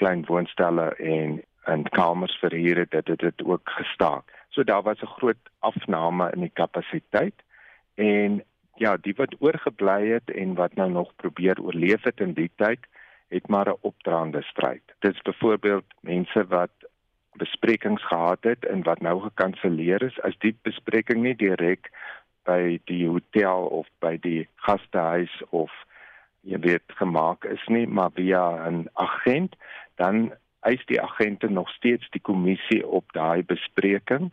[0.00, 4.30] klein woonstelle en en kamers verhuur het, dit het dit ook gestaak.
[4.48, 7.34] So daar was 'n groot afname in die kapasiteit
[7.94, 8.42] en
[8.74, 12.78] ja, die wat oorgebly het en wat nou nog probeer oorleef het in die tyd,
[13.28, 14.82] het maar 'n opdraande stryd.
[14.98, 16.70] Dit is byvoorbeeld mense wat
[17.40, 21.90] besprekings gehad het en wat nou gekanselleer is as die bespreking nie direk
[22.48, 25.72] by die hotel of by die gastehuis of
[26.48, 29.56] jy weet gemaak is nie maar via 'n agent
[29.96, 34.32] dan eis die agente nog steeds die kommissie op daai bespreking,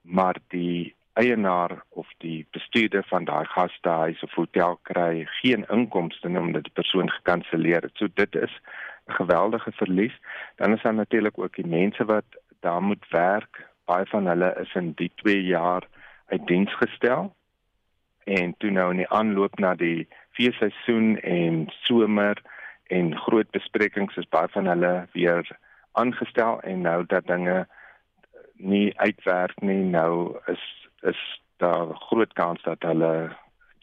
[0.00, 6.68] maar die eienaar of die bestuurder van daai gastehuis of hotel kry geen inkomste omdat
[6.68, 7.96] die persoon gekanselleer het.
[7.96, 8.54] So dit is
[9.10, 10.20] geweldige verlies.
[10.56, 12.24] Dan is daar natuurlik ook die mense wat
[12.60, 13.66] daar moet werk.
[13.84, 15.86] Baie van hulle is in die 2 jaar
[16.26, 17.34] uit diens gestel.
[18.24, 22.42] En toe nou in die aanloop na die feesseisoen en somer
[22.86, 25.58] en groot besprekings is baie van hulle weer
[25.92, 27.66] aangestel en nou dat dinge
[28.54, 30.64] nie uitwerk nie nou is
[31.02, 31.20] is
[31.56, 33.12] daar groot kans dat hulle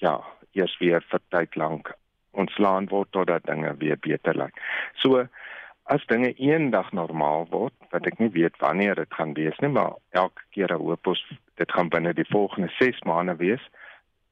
[0.04, 0.20] ja
[0.52, 1.94] eers weer vir tyd lank
[2.38, 4.56] ontslaan word totdat dinge weer beter lyk.
[5.02, 5.26] So
[5.88, 9.96] as dinge eendag normaal word, wat ek nie weet wanneer dit gaan wees nie, maar
[10.12, 11.22] elke keer hoop ons
[11.58, 13.64] dit gaan binne die volgende 6 maande wees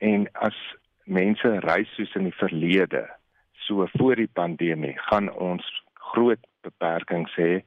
[0.03, 0.57] en as
[1.05, 3.05] mense reis soos in die verlede
[3.65, 5.65] so voor die pandemie gaan ons
[6.11, 7.63] groot beperkings hê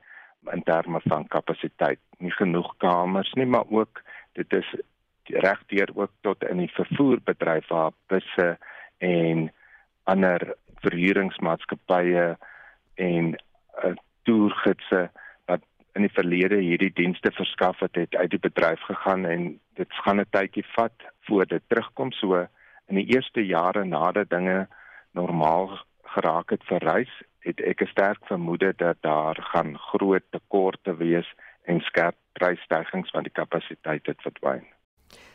[0.52, 2.00] in terme van kapasiteit.
[2.18, 4.02] Nie genoeg kamers nie, maar ook
[4.38, 4.68] dit is
[5.28, 8.56] regdeur ook tot in die vervoerbedryf waar busse
[8.98, 9.48] en
[10.12, 12.26] ander verhuuringsmaatskappye
[13.08, 13.32] en
[13.84, 13.94] uh,
[14.28, 15.08] toergidse
[15.50, 15.64] wat
[15.98, 19.48] in die verlede hierdie dienste verskaf het, het uit die bedryf gegaan en
[19.80, 22.46] dit gaan 'n tydjie vat voor dit terugkom so
[22.88, 24.66] in die eerste jare nadat dinge
[25.12, 25.78] normaal
[26.14, 27.12] geraak het vir reis,
[27.44, 31.28] het ek 'n sterk vermoede dat daar gaan groot tekorte wees
[31.64, 34.64] en skerp prysstygings van die kapasiteit het verdwyn.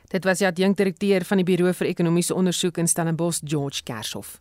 [0.10, 4.40] Dit was die adjunkdirekteur van die Buro vir Ekonomiese Ondersoek in Stellenbosch, George Kershoff.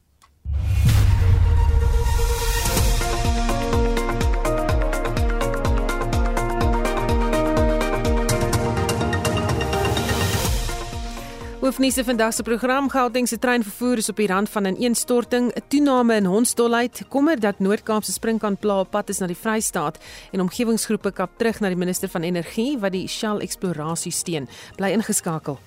[11.62, 15.62] Hoofnuus vandag se program Gauteng se treinvervoer is op die rand van 'n ineenstorting, 'n
[15.68, 19.98] toename in hondsdolheid, kommer dat Noord-Kaapse sprinkaan pla op pad is na die Vrystaat
[20.32, 24.48] en omgewingsgroepe kap terug na die minister van energie wat die Shell eksplorasie steun.
[24.76, 25.58] Bly ingeskakel.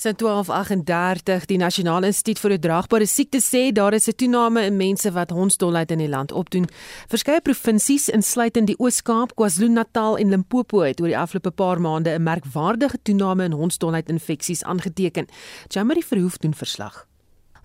[0.00, 5.12] Sy 1238 die Nasionale Instituut vir Oordraagbare Siektes sê daar is 'n toename in mense
[5.12, 6.70] wat hondsdolheid in die land opdoen.
[7.08, 12.22] Verskeie provinsies insluitend die Oos-Kaap, KwaZulu-Natal en Limpopo het oor die afgelope paar maande 'n
[12.22, 15.26] merkwaardige toename in hondsdolheid infeksies aangeteken.
[15.68, 17.09] Jamie Verhoef doen verslag.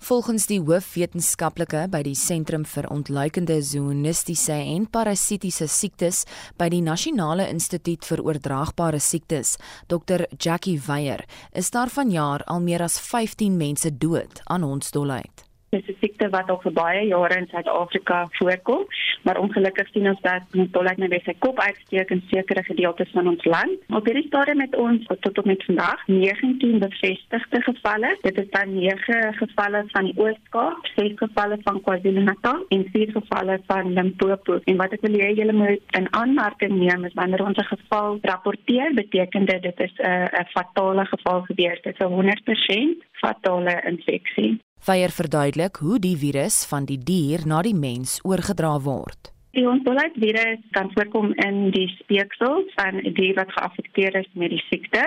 [0.06, 6.20] Volgens die hoofwetenskaplike by die Sentrum vir Ontluikende Zoonistiese en Parasitiese Siektes
[6.60, 9.56] by die Nasionale Instituut vir Oordraagbare Siektes,
[9.90, 10.28] Dr.
[10.38, 15.45] Jackie Weyer, is daar vanjaar al meer as 15 mense dood aan hondsdolheid.
[15.74, 18.84] Dit is siekte wat al vir baie jare in Suid-Afrika voorkom,
[19.26, 23.26] maar ongelukkig sien ons dat die tolheid net sy kop uitsteek in sekere gedeeltes van
[23.32, 23.82] ons land.
[23.98, 28.12] Op hierdie stadium met ons tot op met vandag 19 bevestigde gevalle.
[28.22, 33.58] Dit is dan 9 gevalle van die Oos-Kaap, 6 gevalle van KwaZulu-Natal en 4 gevalle
[33.66, 34.60] van Limpopo.
[34.64, 38.18] En wat ek wil hê julle moet in aanmerking neem is wanneer ons 'n geval
[38.22, 41.82] rapporteer, beteken dit dit is 'n fatale geval gewees.
[41.82, 44.60] Dit is 'n 100% fatale infeksie.
[44.84, 49.32] Vyer verduidelik hoe die virus van die dier na die mens oorgedra word.
[49.56, 54.50] Die ontbolheid virus kan voorkom in die speeksel van 'n dier wat geaffekteer is met
[54.50, 55.02] die siekte.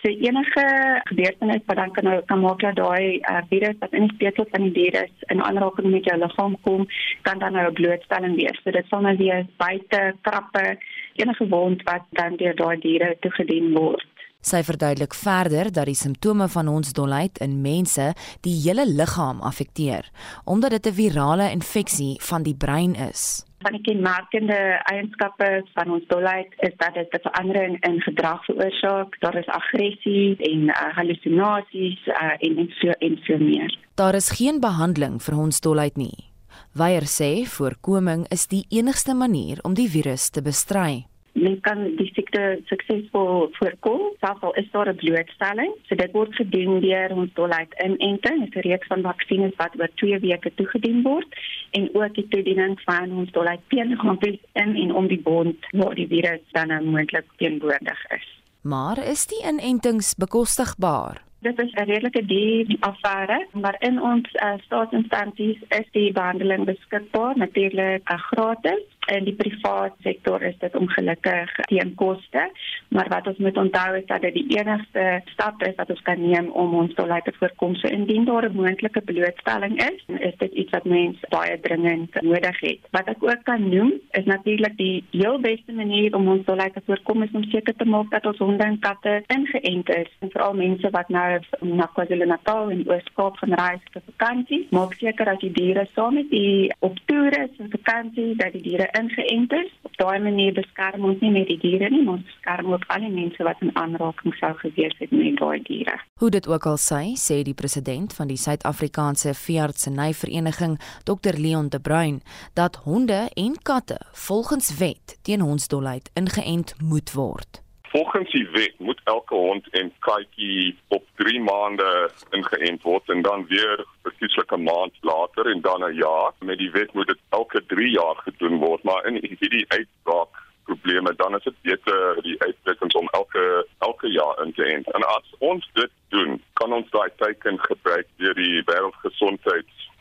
[0.00, 0.64] So enige
[1.04, 4.46] gebeurtenis wat dan kan nou kan maak dat daai uh, virus wat in die speeksel
[4.50, 6.86] van die dier is in aanraking met jou liggaam kom,
[7.22, 8.60] kan dan nou 'n blootstelling wees.
[8.64, 10.78] So dit sal nou wees buite krappe,
[11.14, 14.11] enige wond wat dan deur daai diere toegedien word.
[14.42, 18.08] Sy verduidelik verder dat die simptome van hondsdolheid in mense
[18.42, 20.08] die hele liggaam affekteer,
[20.44, 23.46] omdat dit 'n virale infeksie van die brein is.
[23.62, 29.20] Van die kenmerkende eienskappe van ons dolheid is dat dit 'n verandering in gedrag veroorsaak.
[29.20, 33.78] Daar is aggressie en uh, hallusinasies uh, en en so en so meer.
[33.94, 36.32] Daar is geen behandeling vir ons dolheid nie.
[36.72, 42.08] Weyer sê voorkoming is die enigste manier om die virus te bestry men kan die
[42.12, 45.72] siekte suksesvol voorkom selfs al is daar 'n blootstelling.
[45.88, 50.18] So dit word gedoen deur ons dolheid inenting, 'n reeks van vaksines wat oor 2
[50.18, 51.28] weke toegedien word
[51.70, 56.06] en ook die toediening van ons dolheid teengampies in en om die bond waar die
[56.06, 58.26] virus dan nou moontlik teenwoordig is.
[58.62, 61.22] Maar is die inentings bekostigbaar?
[61.42, 67.36] Dit is 'n redelike duur affære, maar in ons uh, staatsinstansies is die behandeling beskikbaar,
[67.36, 72.44] natuurlik uh, gratis in die private sektor is dit ongelukkig teen koste,
[72.88, 76.20] maar wat ons moet onthou is dat dit die enigste stap is wat ons kan
[76.20, 80.52] neem om ons te laat voorkom so indien daar 'n moontlike blootstelling is, is dit
[80.52, 82.80] iets wat mense baie dringend nodig het.
[82.90, 86.76] Wat ek ook kan noem is natuurlik die heel beste manier om ons te laat
[86.86, 90.54] voorkom is om seker te maak dat ons honde en katte ingeënt is, en veral
[90.54, 95.52] mense wat nou na KwaZulu-Natal en Oos-Kaap gaan reis vir vakansie, maak seker dat die
[95.52, 99.70] diere saam met u op toer is en vakansie dat die diere ingeënt is.
[99.82, 103.06] Op daai manier beskerm ons nie net die diere nie, maar ons beskerm ook al
[103.06, 105.96] die mense wat in aanraking sou gewees het met daai diere.
[106.22, 111.80] Hoe dit ook al sê, sê die president van die Suid-Afrikaanse Veeartsenyvereniging, Dr Leon de
[111.80, 112.22] Bruin,
[112.54, 117.62] dat honde en katte volgens wet teen hondsdolheid ingeënt moet word.
[117.92, 123.44] Volgens die wet moet elke hond en katjie op 3 maande ingeënt word en dan
[123.46, 126.32] weer verkieslik 'n maand later en dan 'n jaar.
[126.38, 130.32] Met die wet moet dit elke 3 jaar gedoen word, maar in hierdie uitbraak
[130.64, 134.90] probleme dan is dit beter die uitdrukkings om elke elke jaar in te ent.
[134.90, 138.62] En as ons dit doen, kan ons daai teken gebruik deur die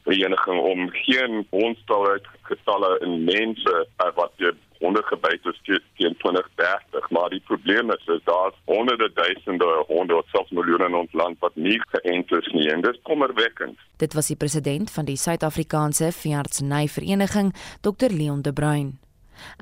[0.04, 5.60] wêreldgesondheidsvereniging om geen hondstalheid getalle in mense uh, wat deur honde gebyt is
[5.96, 10.96] teen 2030, maar die probleem is is daar honderde duisende honde wat selfs miljoene in
[10.96, 13.78] ons land wat nie geënt is nie en dit is kommerwekkend.
[13.98, 18.98] Dit was die president van die Suid-Afrikaanse Veeartsenyvereniging, Dr Leon de Bruin.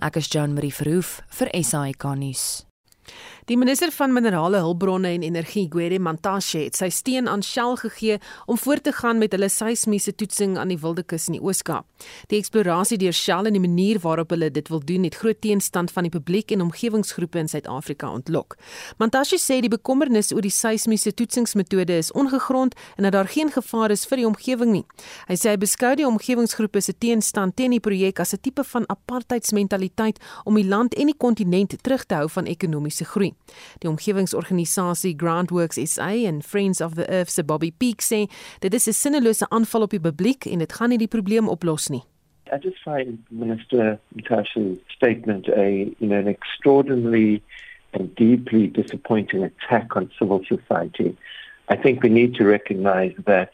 [0.02, 2.69] Ek is Jean Marie Verhoef vir SAK nuus.
[3.49, 8.19] Die minister van Minerale Hulpbronne en Energie, Gwede Mantashe, het sy steun aan Shell gegee
[8.45, 11.88] om voort te gaan met hulle seismiese toetsing aan die Wilde Kus in die Oos-Kaap.
[12.29, 15.89] Die eksplorasie deur Shell en die manier waarop hulle dit wil doen, het groot teenstand
[15.95, 18.53] van die publiek en omgewingsgroepe in Suid-Afrika ontlok.
[19.01, 23.89] Mantashe sê die bekommernis oor die seismiese toetsingsmetode is ongegrond en dat daar geen gevaar
[23.97, 24.83] is vir die omgewing nie.
[25.25, 28.85] Hy sê hy beskou die omgewingsgroepe se teenstand teen die projek as 'n tipe van
[28.85, 33.33] apartheidsmentaliteit om die land en die kontinent terug te hou van ekonomiese groei.
[33.80, 38.28] Die omgewingsorganisasie Groundworks SA en Friends of the Earth se Bobby Peak sê
[38.60, 41.89] dit is 'n sinnelose aanval op die publiek en dit gaan nie die probleem oplos
[41.89, 42.04] nie.
[42.52, 47.41] I just find Minister Natasha's statement a you know, an extraordinarily
[47.93, 51.15] and deeply disappointing attack on civil society.
[51.69, 53.52] I think we need to recognize that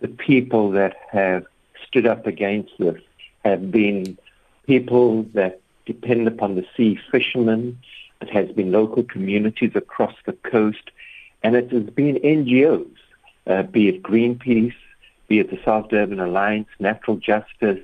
[0.00, 1.44] the people that have
[1.86, 3.00] stood up against this
[3.44, 4.16] have been
[4.66, 7.78] people that depend upon the sea fishermen,
[8.20, 10.90] It has been local communities across the coast,
[11.42, 12.96] and it has been NGOs,
[13.46, 14.74] uh, be it Greenpeace,
[15.28, 17.80] be it the South Durban Alliance, Natural Justice,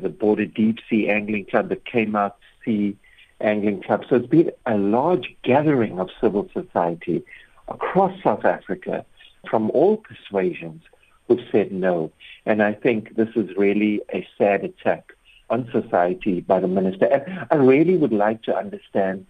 [0.00, 2.96] the Border Deep Sea Angling Club, the Out Sea
[3.40, 4.04] Angling Club.
[4.08, 7.22] So it's been a large gathering of civil society
[7.68, 9.04] across South Africa
[9.48, 10.82] from all persuasions
[11.28, 12.10] who've said no.
[12.46, 15.12] And I think this is really a sad attack
[15.50, 17.06] on society by the minister.
[17.06, 19.26] And I really would like to understand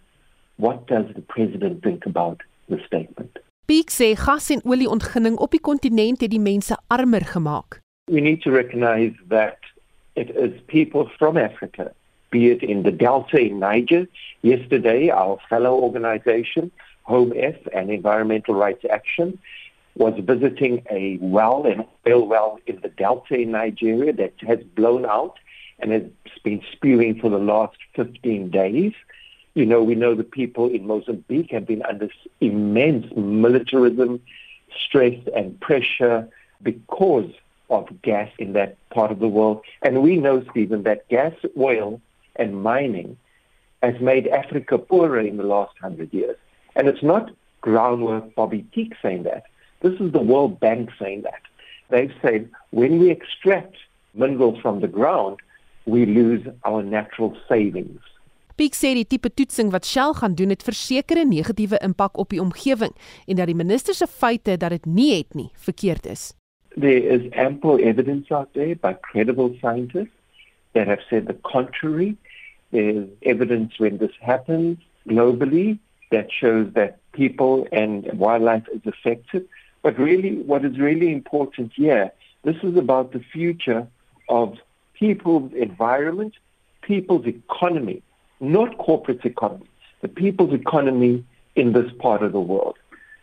[0.57, 3.39] What does the president think about the statement?
[3.65, 7.79] Peak sê gas en olieontginning op die kontinent het die mense armer gemaak.
[8.11, 9.57] We need to recognize that
[10.15, 11.91] it is people from Africa,
[12.29, 14.07] be it in the Delta in Niger.
[14.41, 16.71] Yesterday, our fellow organization,
[17.03, 19.39] Home F and Environmental Rights Action,
[19.95, 25.05] was visiting a well, an oil well in the Delta in Nigeria that has blown
[25.05, 25.35] out
[25.79, 26.03] and has
[26.43, 28.93] been spewing for the last 15 days.
[29.55, 32.09] You know, we know the people in Mozambique have been under
[32.41, 34.21] immense militarism,
[34.85, 36.27] stress, and pressure
[36.61, 37.31] because
[37.69, 39.63] of gas in that part of the world.
[39.81, 42.01] And we know, Stephen, that gas, oil,
[42.35, 43.17] and mining
[43.81, 46.37] has made Africa poorer in the last hundred years.
[46.75, 49.45] And it's not groundwork Bobby Teak saying that.
[49.81, 51.41] This is the World Bank saying that.
[51.89, 53.75] They've said when we extract
[54.13, 55.37] minerals from the ground,
[55.85, 58.01] we lose our natural savings.
[58.55, 62.29] Piek sê die tipe toetsing wat Shell gaan doen het verseker 'n negatiewe impak op
[62.29, 62.93] die omgewing
[63.27, 66.33] en dat die minister se feite dat dit nie het nie verkeerd is.
[66.79, 70.15] There is ample evidence out there by credible scientists
[70.71, 72.15] that have said the contrary.
[72.71, 75.77] There's evidence when this happens globally
[76.11, 79.47] that shows that people and wildlife is affected.
[79.81, 82.11] But really, what is really important here,
[82.43, 83.85] this is about the future
[84.29, 84.57] of
[84.93, 86.33] people's environment,
[86.81, 88.01] people's economy,
[88.51, 89.69] not corporate economy,
[90.01, 91.25] the people's economy
[91.55, 92.77] in this part of the world.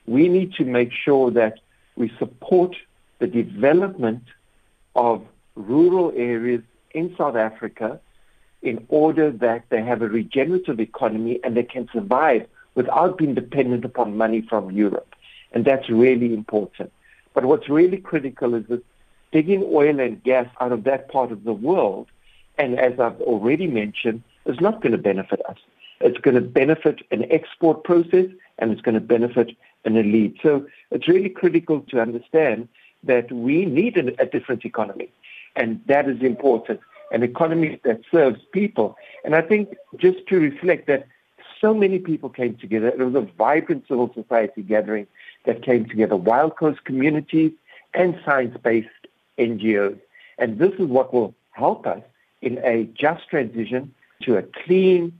[0.06, 1.60] We need to make sure that
[1.96, 2.76] we support
[3.18, 4.24] the development
[4.96, 6.62] of rural areas
[6.92, 8.00] in South Africa
[8.62, 13.84] in order that they have a regenerative economy and they can survive without being dependent
[13.84, 15.14] upon money from Europe.
[15.52, 16.92] And that's really important.
[17.34, 18.84] But what's really critical is that
[19.32, 22.06] digging oil and gas out of that part of the world,
[22.56, 25.58] and as I've already mentioned, is not going to benefit us.
[26.00, 28.26] It's going to benefit an export process
[28.58, 30.38] and it's going to benefit an elite.
[30.42, 32.68] So it's really critical to understand
[33.04, 35.10] that we need a, different economy.
[35.56, 36.80] And that is important
[37.12, 38.96] an economy that serves people.
[39.24, 41.06] And I think just to reflect that
[41.60, 42.88] so many people came together.
[42.88, 45.06] It was a vibrant civil society gathering
[45.44, 47.52] that came together, wild coast communities
[47.94, 48.88] and science-based
[49.38, 49.98] NGOs.
[50.38, 52.00] And this is what will help us
[52.40, 55.12] in a just transition to a clean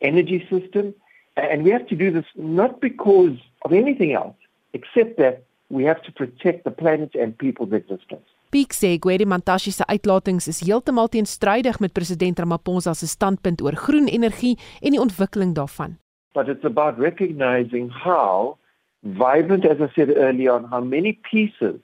[0.00, 0.94] energy system.
[1.36, 4.36] And we have to do this not because of anything else,
[4.72, 8.26] except that we have to protect the planet and people's existence.
[8.50, 13.74] Peak sê Gwede Mantashe se uitlatings is heeltemal teenstrydig met president Ramaphosa se standpunt oor
[13.74, 15.96] groen energie en die ontwikkeling daarvan.
[16.34, 18.56] But it's about recognizing how
[19.02, 21.80] vibrant as I said earlier on how many pieces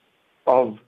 [0.47, 0.79] of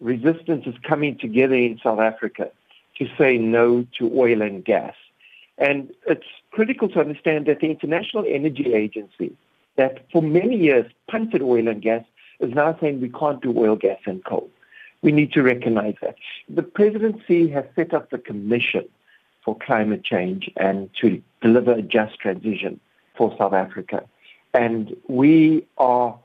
[0.00, 2.48] resistance is coming together in South Africa
[2.96, 4.94] to say no to oil and gas.
[5.58, 9.36] And it's critical to understand that the International Energy Agency
[9.76, 12.04] that for many years punted oil and gas
[12.40, 14.48] is now saying we can't do oil, gas and coal.
[15.02, 16.16] We need to recognize that.
[16.48, 18.88] The presidency has set up the commission
[19.44, 22.80] for climate change and to deliver a just transition
[23.16, 24.04] for South Africa.
[24.52, 26.18] And we are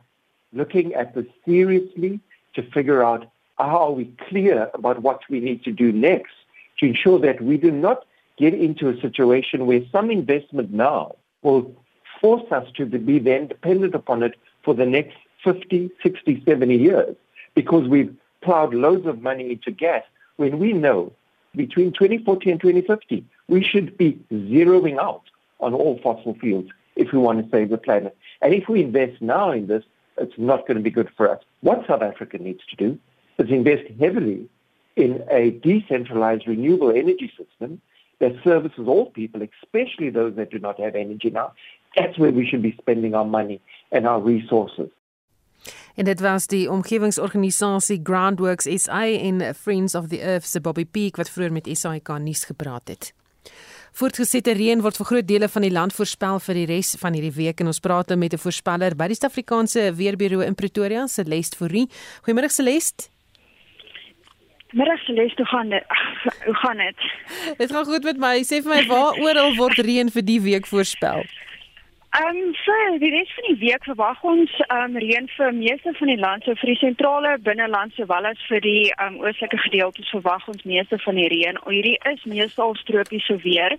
[0.53, 2.19] looking at this seriously
[2.55, 6.33] to figure out how are we clear about what we need to do next
[6.79, 8.05] to ensure that we do not
[8.41, 11.63] get into a situation where some investment now will
[12.19, 14.33] force us to be then dependent upon it
[14.63, 17.15] for the next 50, 60, 70 years
[17.53, 20.03] because we've plowed loads of money into gas
[20.37, 21.13] when we know
[21.55, 25.23] between 2040 and 2050 we should be zeroing out
[25.59, 26.65] on all fossil fuels
[26.95, 28.17] if we want to save the planet.
[28.41, 29.83] And if we invest now in this,
[30.17, 31.41] it's not going to be good for us.
[31.61, 32.99] What South Africa needs to do
[33.37, 34.49] is invest heavily
[34.95, 37.81] in a decentralized renewable energy system
[38.21, 41.51] that services all people, especially those that do not have energy now.
[41.97, 43.59] That's where we should be spending our money
[43.91, 44.89] and our resources.
[45.95, 51.15] En dit was die omgewingsorganisasie Groundworks SA en Friends of the Earth se Bobby Peak
[51.15, 53.11] wat vroeër met SAK nuus gepraat het.
[53.91, 57.33] Voortgesette reën word vir groot dele van die land voorspel vir die res van hierdie
[57.35, 61.57] week en ons praat nou met 'n voorspeller by die Suid-Afrikaanse Weerbureau in Pretoria, Celeste
[61.57, 61.89] Fourie.
[62.23, 63.09] Goeiemôre Celeste.
[64.71, 65.83] Middag Celeste, hoe gaan dit?
[66.45, 66.95] Hoe gaan dit?
[67.57, 68.35] Dit gaan goed met my.
[68.47, 71.25] Sê vir my waar oral word reën vir die week voorspel?
[72.11, 75.93] Ehm um, so die res van die week verwag ons ehm um, reën vir meeste
[75.95, 79.59] van die land, so vir die sentrale binneland sowel as vir die ehm um, oostelike
[79.65, 81.59] gedeeltes verwag ons meeste van die reën.
[81.69, 83.77] Hierdie is meestal tropiese weer.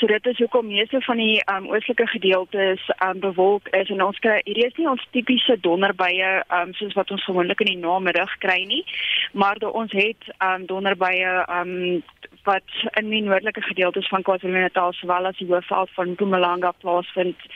[0.00, 3.92] So dit is hoekom meeste van die ehm um, oostelike gedeeltes ehm um, bewolk is
[3.92, 7.60] en ons kry hierdie is nie ons tipiese donderbuie ehm um, soos wat ons gewoonlik
[7.66, 8.84] in die namiddag kry nie,
[9.36, 12.02] maar ons het ehm um, donderbuie ehm um,
[12.46, 17.46] wat in die noordelike gedeeltes van KwaZulu-Natal sowel as die hoofveld van Mpumalanga plaasvind.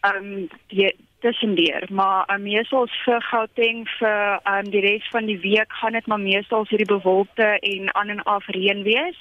[0.00, 5.38] Ehm um, tussen deur, maar um, meestal vir Gauteng vir um, die res van die
[5.40, 9.18] week gaan dit maar meestal hierdie bewolkte en aan en af reën wees.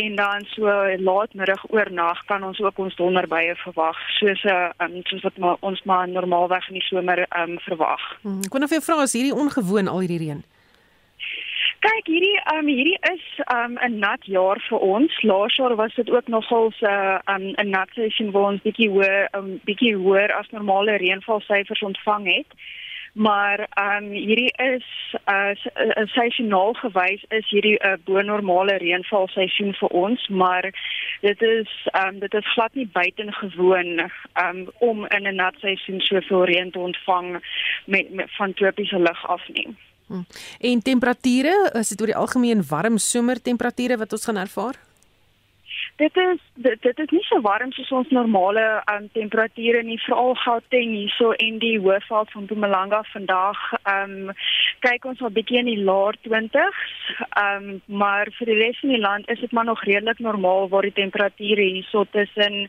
[0.00, 0.72] En dan so
[1.04, 5.82] laatmiddag oornag kan ons ook ons donderbuie verwag, soos 'n um, soos wat maar ons
[5.82, 8.02] maar normaalweg in die somer um, verwag.
[8.22, 10.42] Hmm, ek kon of jy vra is hierdie ongewoon al hierdie reën?
[11.78, 15.12] Kyk, hierdie um hierdie is um 'n nat jaar vir ons.
[15.22, 18.88] Laas jaar was dit ook nogal 'n uh, um 'n nat seisoen waar ons bietjie
[18.90, 22.50] hoër um bietjie hoër as normale reënvalsyfers ontvang het.
[23.14, 24.86] Maar um hierdie is
[25.30, 30.64] uh, uh seisoonaal gewys is hierdie 'n uh, bo-normale reënvalseisoen vir ons, maar
[31.20, 31.70] dit is
[32.02, 34.10] um dit is glad nie buitengewoon
[34.46, 37.38] um om in 'n nat seisoen soveel reën te ontvang
[37.86, 39.76] met, met van tropiese lug af nie.
[40.08, 40.24] Hmm.
[40.60, 44.78] En temperature, is dit oor die algemeen warm somertemperature wat ons gaan ervaar?
[45.98, 49.98] Dit is dit, dit is nie so warm soos ons normale um, temperature nie.
[50.04, 53.58] Veral Gauteng hierso en die Hoofveld van Mpumalanga vandag.
[53.82, 54.30] Um,
[54.84, 56.84] kyk ons al bietjie in die laer 20s
[57.42, 60.86] um, maar vir die res van die land is dit maar nog redelik normaal waar
[60.86, 62.60] die temperature hierso tussen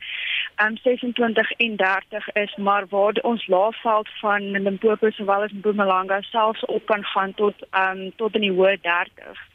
[0.63, 6.65] um, 26 en 30 is maar waar ons laafveld van Limpopo sowel as Mpumalanga selfs
[6.65, 9.45] op kan gaan tot um, tot in die hoë 30s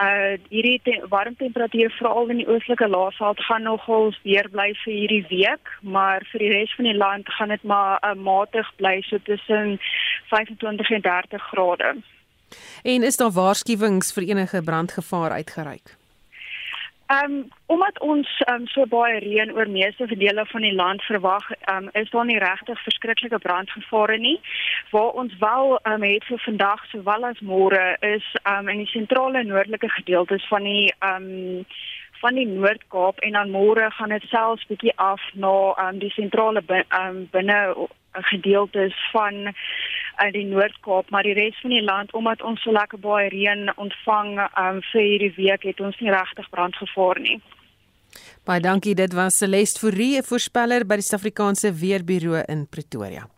[0.00, 4.94] uh hierdie te warm temperature veral in die oostelike laafveld gaan nogal weer bly vir
[4.94, 8.96] hierdie week, maar vir die res van die land gaan dit maar uh, matig bly
[9.08, 9.78] so tussen
[10.32, 11.94] 25 en 30 grade.
[12.82, 15.99] En is daar waarskuwings vir enige brandgevaar uitgereik?
[17.10, 21.48] Ehm um, omdat ons um, so baie reën oor meeste dele van die land verwag,
[21.72, 24.36] um, is daar nie regtig verskriklike brandgevare nie.
[24.90, 29.42] Waar ons wel um, het vir vandag sowel as môre is um, in die sentrale
[29.42, 31.66] noordelike gedeeltes van die um,
[32.20, 35.54] van die Noord-Kaap en dan môre gaan dit selfs bietjie af na
[35.84, 37.60] um, die sentrale um, binne
[38.30, 43.00] gedeeltes van uh, die Noord-Kaap, maar die res van die land omdat ons so lekker
[43.00, 47.40] baie reën ontvang um, vir hierdie week het ons nie regtig brandgevaar nie.
[48.44, 53.28] Baie dankie, dit was Celeste Fourie, 'n voorspeller by die Suid-Afrikaanse Weerbureau in Pretoria.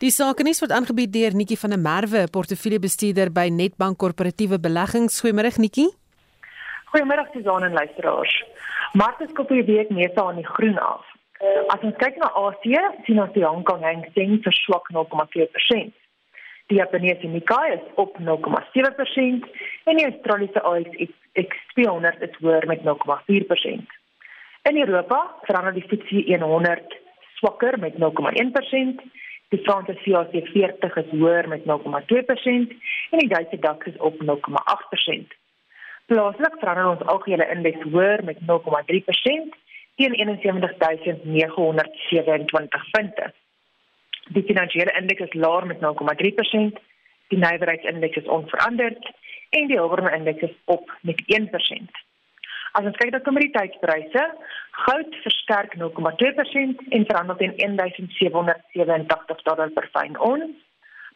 [0.00, 5.20] Die sakenis word aangebied deur Nikki van der Merwe, portefeuljebestuurder by Netbank Korporatiewe Beleggings.
[5.20, 5.99] Goeiemôre Nikki.
[6.90, 8.32] Goeiemôre Suzan en luisteraars.
[8.98, 11.06] Markte skop hierdie week meestal aan die groen af.
[11.70, 15.94] As ons kyk na Asië, sien ons die Hong Kong Hang Seng verswak 0,4%.
[16.70, 19.46] Die Japaneese Nikkei is op 0,7%
[19.86, 23.94] en die Australiese ASX 200 is hoër met 0,4%.
[24.70, 26.98] In Europa verander die FTSE 100
[27.38, 29.06] swakker met 0,1%.
[29.54, 32.74] Die Franse CAC 40 is hoër met 0,2%
[33.10, 35.39] en die Duitse DAX is op 0,8%.
[36.10, 39.52] Plaaslik verander ons algehele indeks hoër met 0,3%
[40.00, 43.26] teen 71927 punte.
[44.34, 46.80] Die finansiële indeks is laer met 0,3%,
[47.30, 49.02] die nywerheidsindeks is onveranderd
[49.58, 51.46] en die hulpbronne indeks is op met 1%.
[52.72, 54.22] As ons kyk na kommoditeitspryse,
[54.86, 60.50] goud versterk 0,2% en verhandel teen 1787 dollar per fyn ons.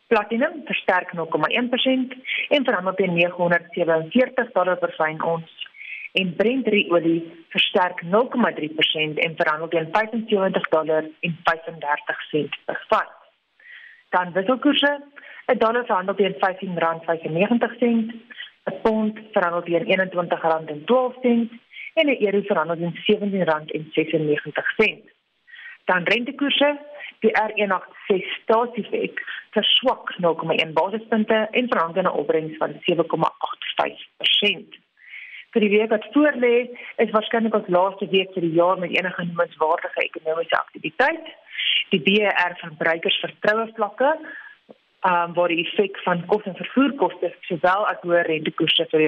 [0.06, 2.16] Platinum versterk 0,1%
[2.48, 5.64] en verhandel teen 947 dollar per fyn ons
[6.20, 7.20] en Brent olie
[7.54, 13.14] versterk 0,3% en verhandel teen 75 dollar en 35 sent per vat.
[14.14, 14.92] Dan wisselkoerse,
[15.52, 18.14] 'n dollar verhandel teen R15.95,
[18.70, 21.48] 'n pond verhandel teen R21.12
[21.94, 25.02] en 'n euro verhandel teen R17.96.
[25.84, 26.70] Dan rentekoerse,
[27.20, 29.20] die R186 staatsefek
[29.56, 34.82] verswak 0,1 basispunte en verhandel 'n opbrengs van 7,85%
[35.54, 36.54] vir die week wat voorlê
[37.02, 41.28] is waarskynlik ons laaste week vir die jaar met enige noemenswaardige ekonomiese aktiwiteit.
[41.94, 44.10] Die BER verbruikers vertroue vlakke
[45.04, 49.02] ehm um, waar die effek van kos en vervoerkoste sowel as hoë rentekoerse vir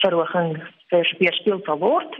[0.00, 0.54] verhoging
[0.90, 1.04] vir
[1.38, 2.16] speel sal word.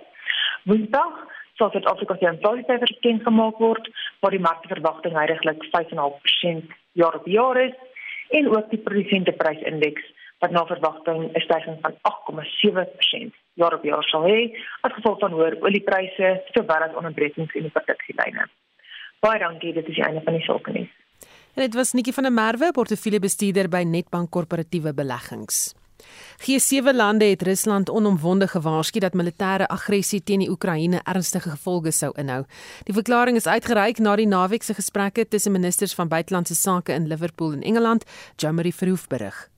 [0.68, 1.22] Woensdag
[1.60, 3.88] sal dit Afrika se inflasiesyfers bekend gemaak word
[4.20, 7.76] waar die markverwagting heidaglik 5.5% jaar op jaar is
[8.38, 10.08] en ook die produsenteprysindeks
[10.42, 14.40] wat na verwagting 'n stygings van 8,7% jaar op jaar sal hê
[14.80, 18.48] as gevolg van hoër oliepryse sowel as onderbrekings in die produksielyne.
[19.20, 20.90] Baie dankie, dit is die einde van die sulke nuus.
[21.54, 25.81] En dit was Nikki van der Merwe, portefeuljebestuurder by Netbank Korporatiewe Beleggings.
[26.42, 32.12] G7 lande het Rusland onomwonde gewaarsku dat militêre aggressie teen die Oekraïne ernstige gevolge sou
[32.18, 32.44] inhou.
[32.84, 37.06] Die verklaring is uitgereik na die naweek se gesprekke tussen ministers van buitelandse sake in
[37.06, 38.04] Liverpool en Engeland,
[38.36, 39.48] Jamari Verhoef berig.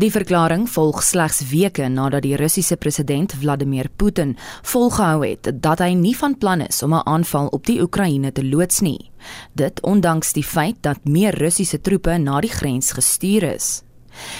[0.00, 5.92] Die verklaring volg slegs weke nadat die Russiese president Vladimir Putin volgehou het dat hy
[5.92, 9.10] nie van plan is om 'n aanval op die Oekraïne te loods nie.
[9.52, 13.82] Dit ondanks die feit dat meer Russiese troepe na die grens gestuur is.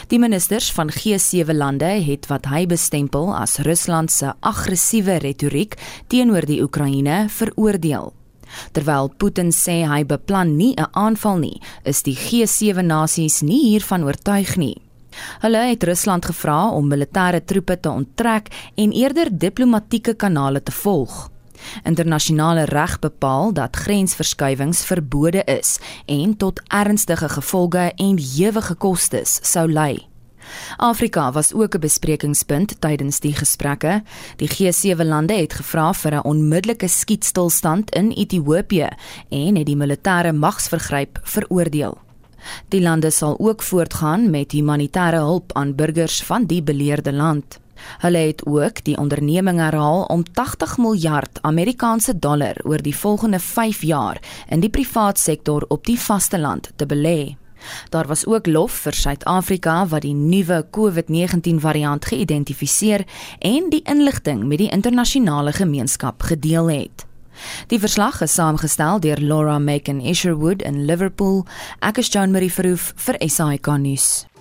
[0.08, 6.46] Die ministers van G7 lande het wat hy bestempel as Rusland se aggressiewe retoriek teenoor
[6.46, 8.12] die Oekraïne veroordeel.
[8.72, 14.04] Terwyl Putin sê hy beplan nie 'n aanval nie, is die G7 nasies nie hiervan
[14.04, 14.76] oortuig nie.
[15.40, 21.31] Hulle het Rusland gevra om militêre troepe te onttrek en eerder diplomatieke kanale te volg.
[21.82, 29.72] Internasionale reg bepaal dat grensverskuiwings verbode is en tot ernstige gevolge en ewige kostes sou
[29.72, 30.10] lei.
[30.76, 34.02] Afrika was ook 'n besprekingspunt tydens die gesprekke.
[34.36, 38.88] Die G7 lande het gevra vir 'n onmiddellike skietstilstand in Ethiopië
[39.28, 41.98] en het die militêre magsvergryp veroordeel.
[42.68, 47.61] Die lande sal ook voortgaan met humanitêre hulp aan burgers van die beleerde land.
[47.98, 53.82] Hulle het ook die onderneming herhaal om 80 miljard Amerikaanse dollar oor die volgende 5
[53.82, 57.36] jaar in die privaat sektor op die vasteland te belê.
[57.88, 63.06] Daar was ook lof vir Suid-Afrika wat die nuwe COVID-19 variant geïdentifiseer
[63.38, 67.06] en die inligting met die internasionale gemeenskap gedeel het.
[67.66, 71.46] Die verslag is saamgestel deur Laura Macon Isherwood in Liverpool.
[71.80, 74.31] Ek is Jean Marie Verhoef vir SAK nuus.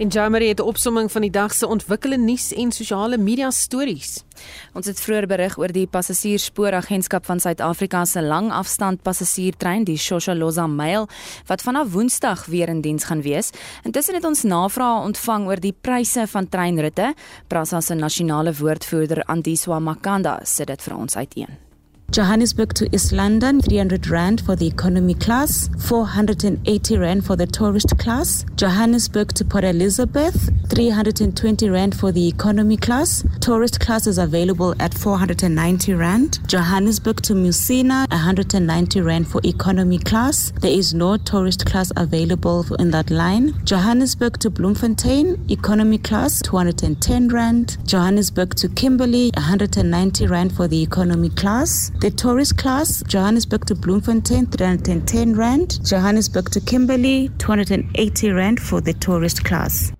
[0.00, 4.24] En Jamari het 'n opsomming van die dag se ontwikkelende nuus en sosiale media stories.
[4.72, 11.08] Ons het vroeër berig oor die passasiersspooragentskap van Suid-Afrika se langafstand passasiertrein, die Shosholoza Mail,
[11.46, 13.50] wat vanaf Woensdag weer in diens gaan wees.
[13.82, 17.14] Intussen het ons navrae ontvang oor die pryse van treinritte.
[17.46, 21.69] Prasa se nasionale woordvoerder Andiswa Makanda sê dit vir ons uiteen.
[22.12, 27.96] Johannesburg to East London, 300 Rand for the economy class, 480 Rand for the tourist
[27.98, 28.44] class.
[28.56, 33.24] Johannesburg to Port Elizabeth, 320 Rand for the economy class.
[33.40, 36.40] Tourist class is available at 490 Rand.
[36.48, 40.50] Johannesburg to Musina, 190 Rand for economy class.
[40.60, 43.54] There is no tourist class available in that line.
[43.64, 47.78] Johannesburg to Bloemfontein, economy class, 210 Rand.
[47.86, 51.92] Johannesburg to Kimberley, 190 Rand for the economy class.
[52.00, 55.80] The tourist class, Johannesburg to Bloemfontein, 310 Rand.
[55.84, 59.92] Johannesburg to Kimberley, 280 Rand for the tourist class.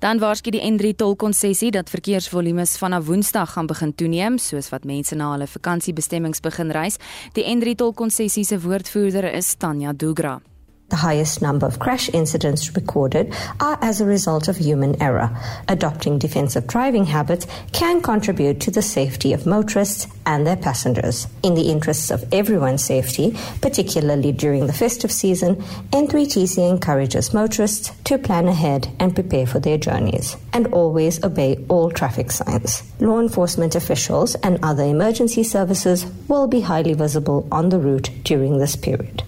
[0.00, 5.14] Dan waarsku die N3 tolkonsessie dat verkeersvolumes vanaf Woensdag gaan begin toeneem, soos wat mense
[5.14, 6.98] na hulle vakansiebestemmings begin reis.
[7.38, 10.40] Die N3 tolkonsessie se woordvoerder is Tanya Dugra.
[10.88, 15.36] The highest number of crash incidents recorded are as a result of human error.
[15.66, 21.26] Adopting defensive driving habits can contribute to the safety of motorists and their passengers.
[21.42, 25.56] In the interests of everyone's safety, particularly during the festive season,
[25.90, 31.90] N3TC encourages motorists to plan ahead and prepare for their journeys and always obey all
[31.90, 32.84] traffic signs.
[33.00, 38.58] Law enforcement officials and other emergency services will be highly visible on the route during
[38.58, 39.24] this period.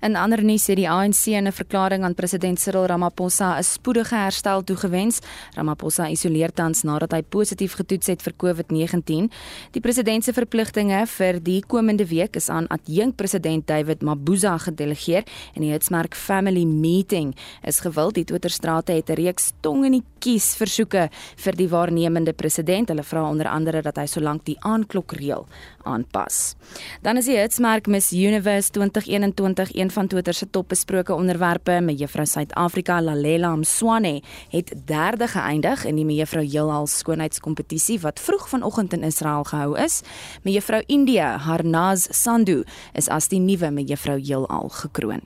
[0.00, 4.14] In ander nuus het die ANC in 'n verklaring aan president Cyril Ramaphosa 'n spoedige
[4.14, 5.20] herstel toegewens.
[5.54, 9.30] Ramaphosa isoleer tans nadat hy positief getoets het vir COVID-19.
[9.70, 15.24] Die president se verpligtinge vir die komende week is aan adjunkpresident David Mabuza gedelegeer
[15.54, 18.14] en die hitsmerk Family Meeting is gewild.
[18.14, 22.88] Die Twitterstrate het 'n reeks tong in die kies versoeke vir die waarnemende president.
[22.88, 25.46] Hulle vra onder andere dat hy solank die aanklokreël
[25.86, 26.54] aanpas.
[27.02, 31.78] Dan is die hitsmerk Miss Universe 2021 een van Twitter se topbesproke onderwerpe.
[31.80, 38.92] Mevrou Suid-Afrika Lalela Mswane het derde geëindig in die Mevrou Heelal skoonheidskompetisie wat vroeg vanoggend
[38.92, 40.02] in Israel gehou is.
[40.42, 42.62] Mevrou India Harnaz Sandhu
[42.92, 45.22] is as die nuwe Mevrou Heelal gekroon.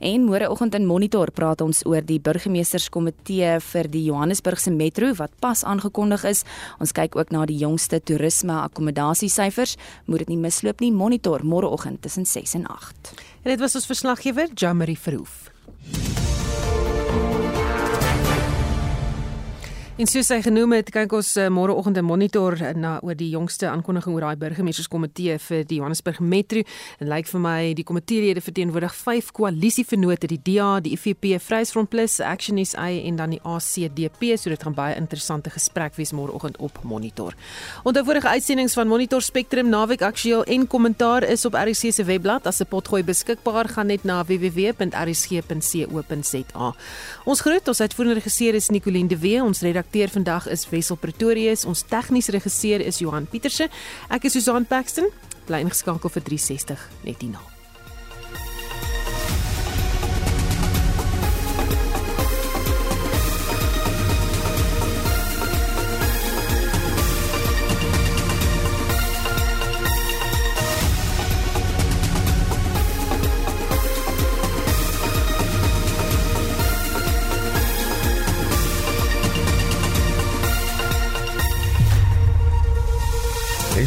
[0.00, 5.64] En môreoggend in Monitor praat ons oor die burgemeesterskomitee vir die Johannesburgse metro wat pas
[5.64, 6.44] aangekondig is.
[6.80, 9.76] Ons kyk ook na die jongste toerisme akkommodasiesyfers.
[10.06, 10.92] Moet dit nie misloop nie.
[10.92, 13.14] Monitor môreoggend tussen 6 en 8.
[13.44, 16.23] En dit was ons verslaggewer, Jamari Verhoef.
[19.94, 23.30] En soos hy genoem het, kyk ons uh, môreoggend 'n monitor uh, na oor die
[23.30, 26.58] jongste aankondiging oor daai burgemeesterskomitee vir die Johannesburg Metro.
[26.98, 32.18] En lyk vir my die komiteelede verteenwoordig vyf koalisievennote, die DA, die IFP, Vryheidsfront Plus,
[32.20, 34.34] Action SA en dan die ACDP.
[34.34, 37.34] So dit gaan baie interessante gesprek wees môreoggend op monitor.
[37.84, 42.46] Onder vorige uitsendings van Monitor Spectrum naweek aktueel en kommentaar is op RC se webblad
[42.46, 43.68] as 'n potgooi beskikbaar.
[43.68, 44.74] Gaan net na www.rc.co.za.
[47.24, 51.64] Ons groet, ons uitvoerende regisseur is Nicoline de Wee, ons redakteur vandag is Wessel Pretorius,
[51.64, 53.68] ons tegniese regisseur is Johan Pieterse.
[54.08, 55.10] Ek is Susan Paxton,
[55.46, 57.53] bly ingeskakel vir 360 net hierna.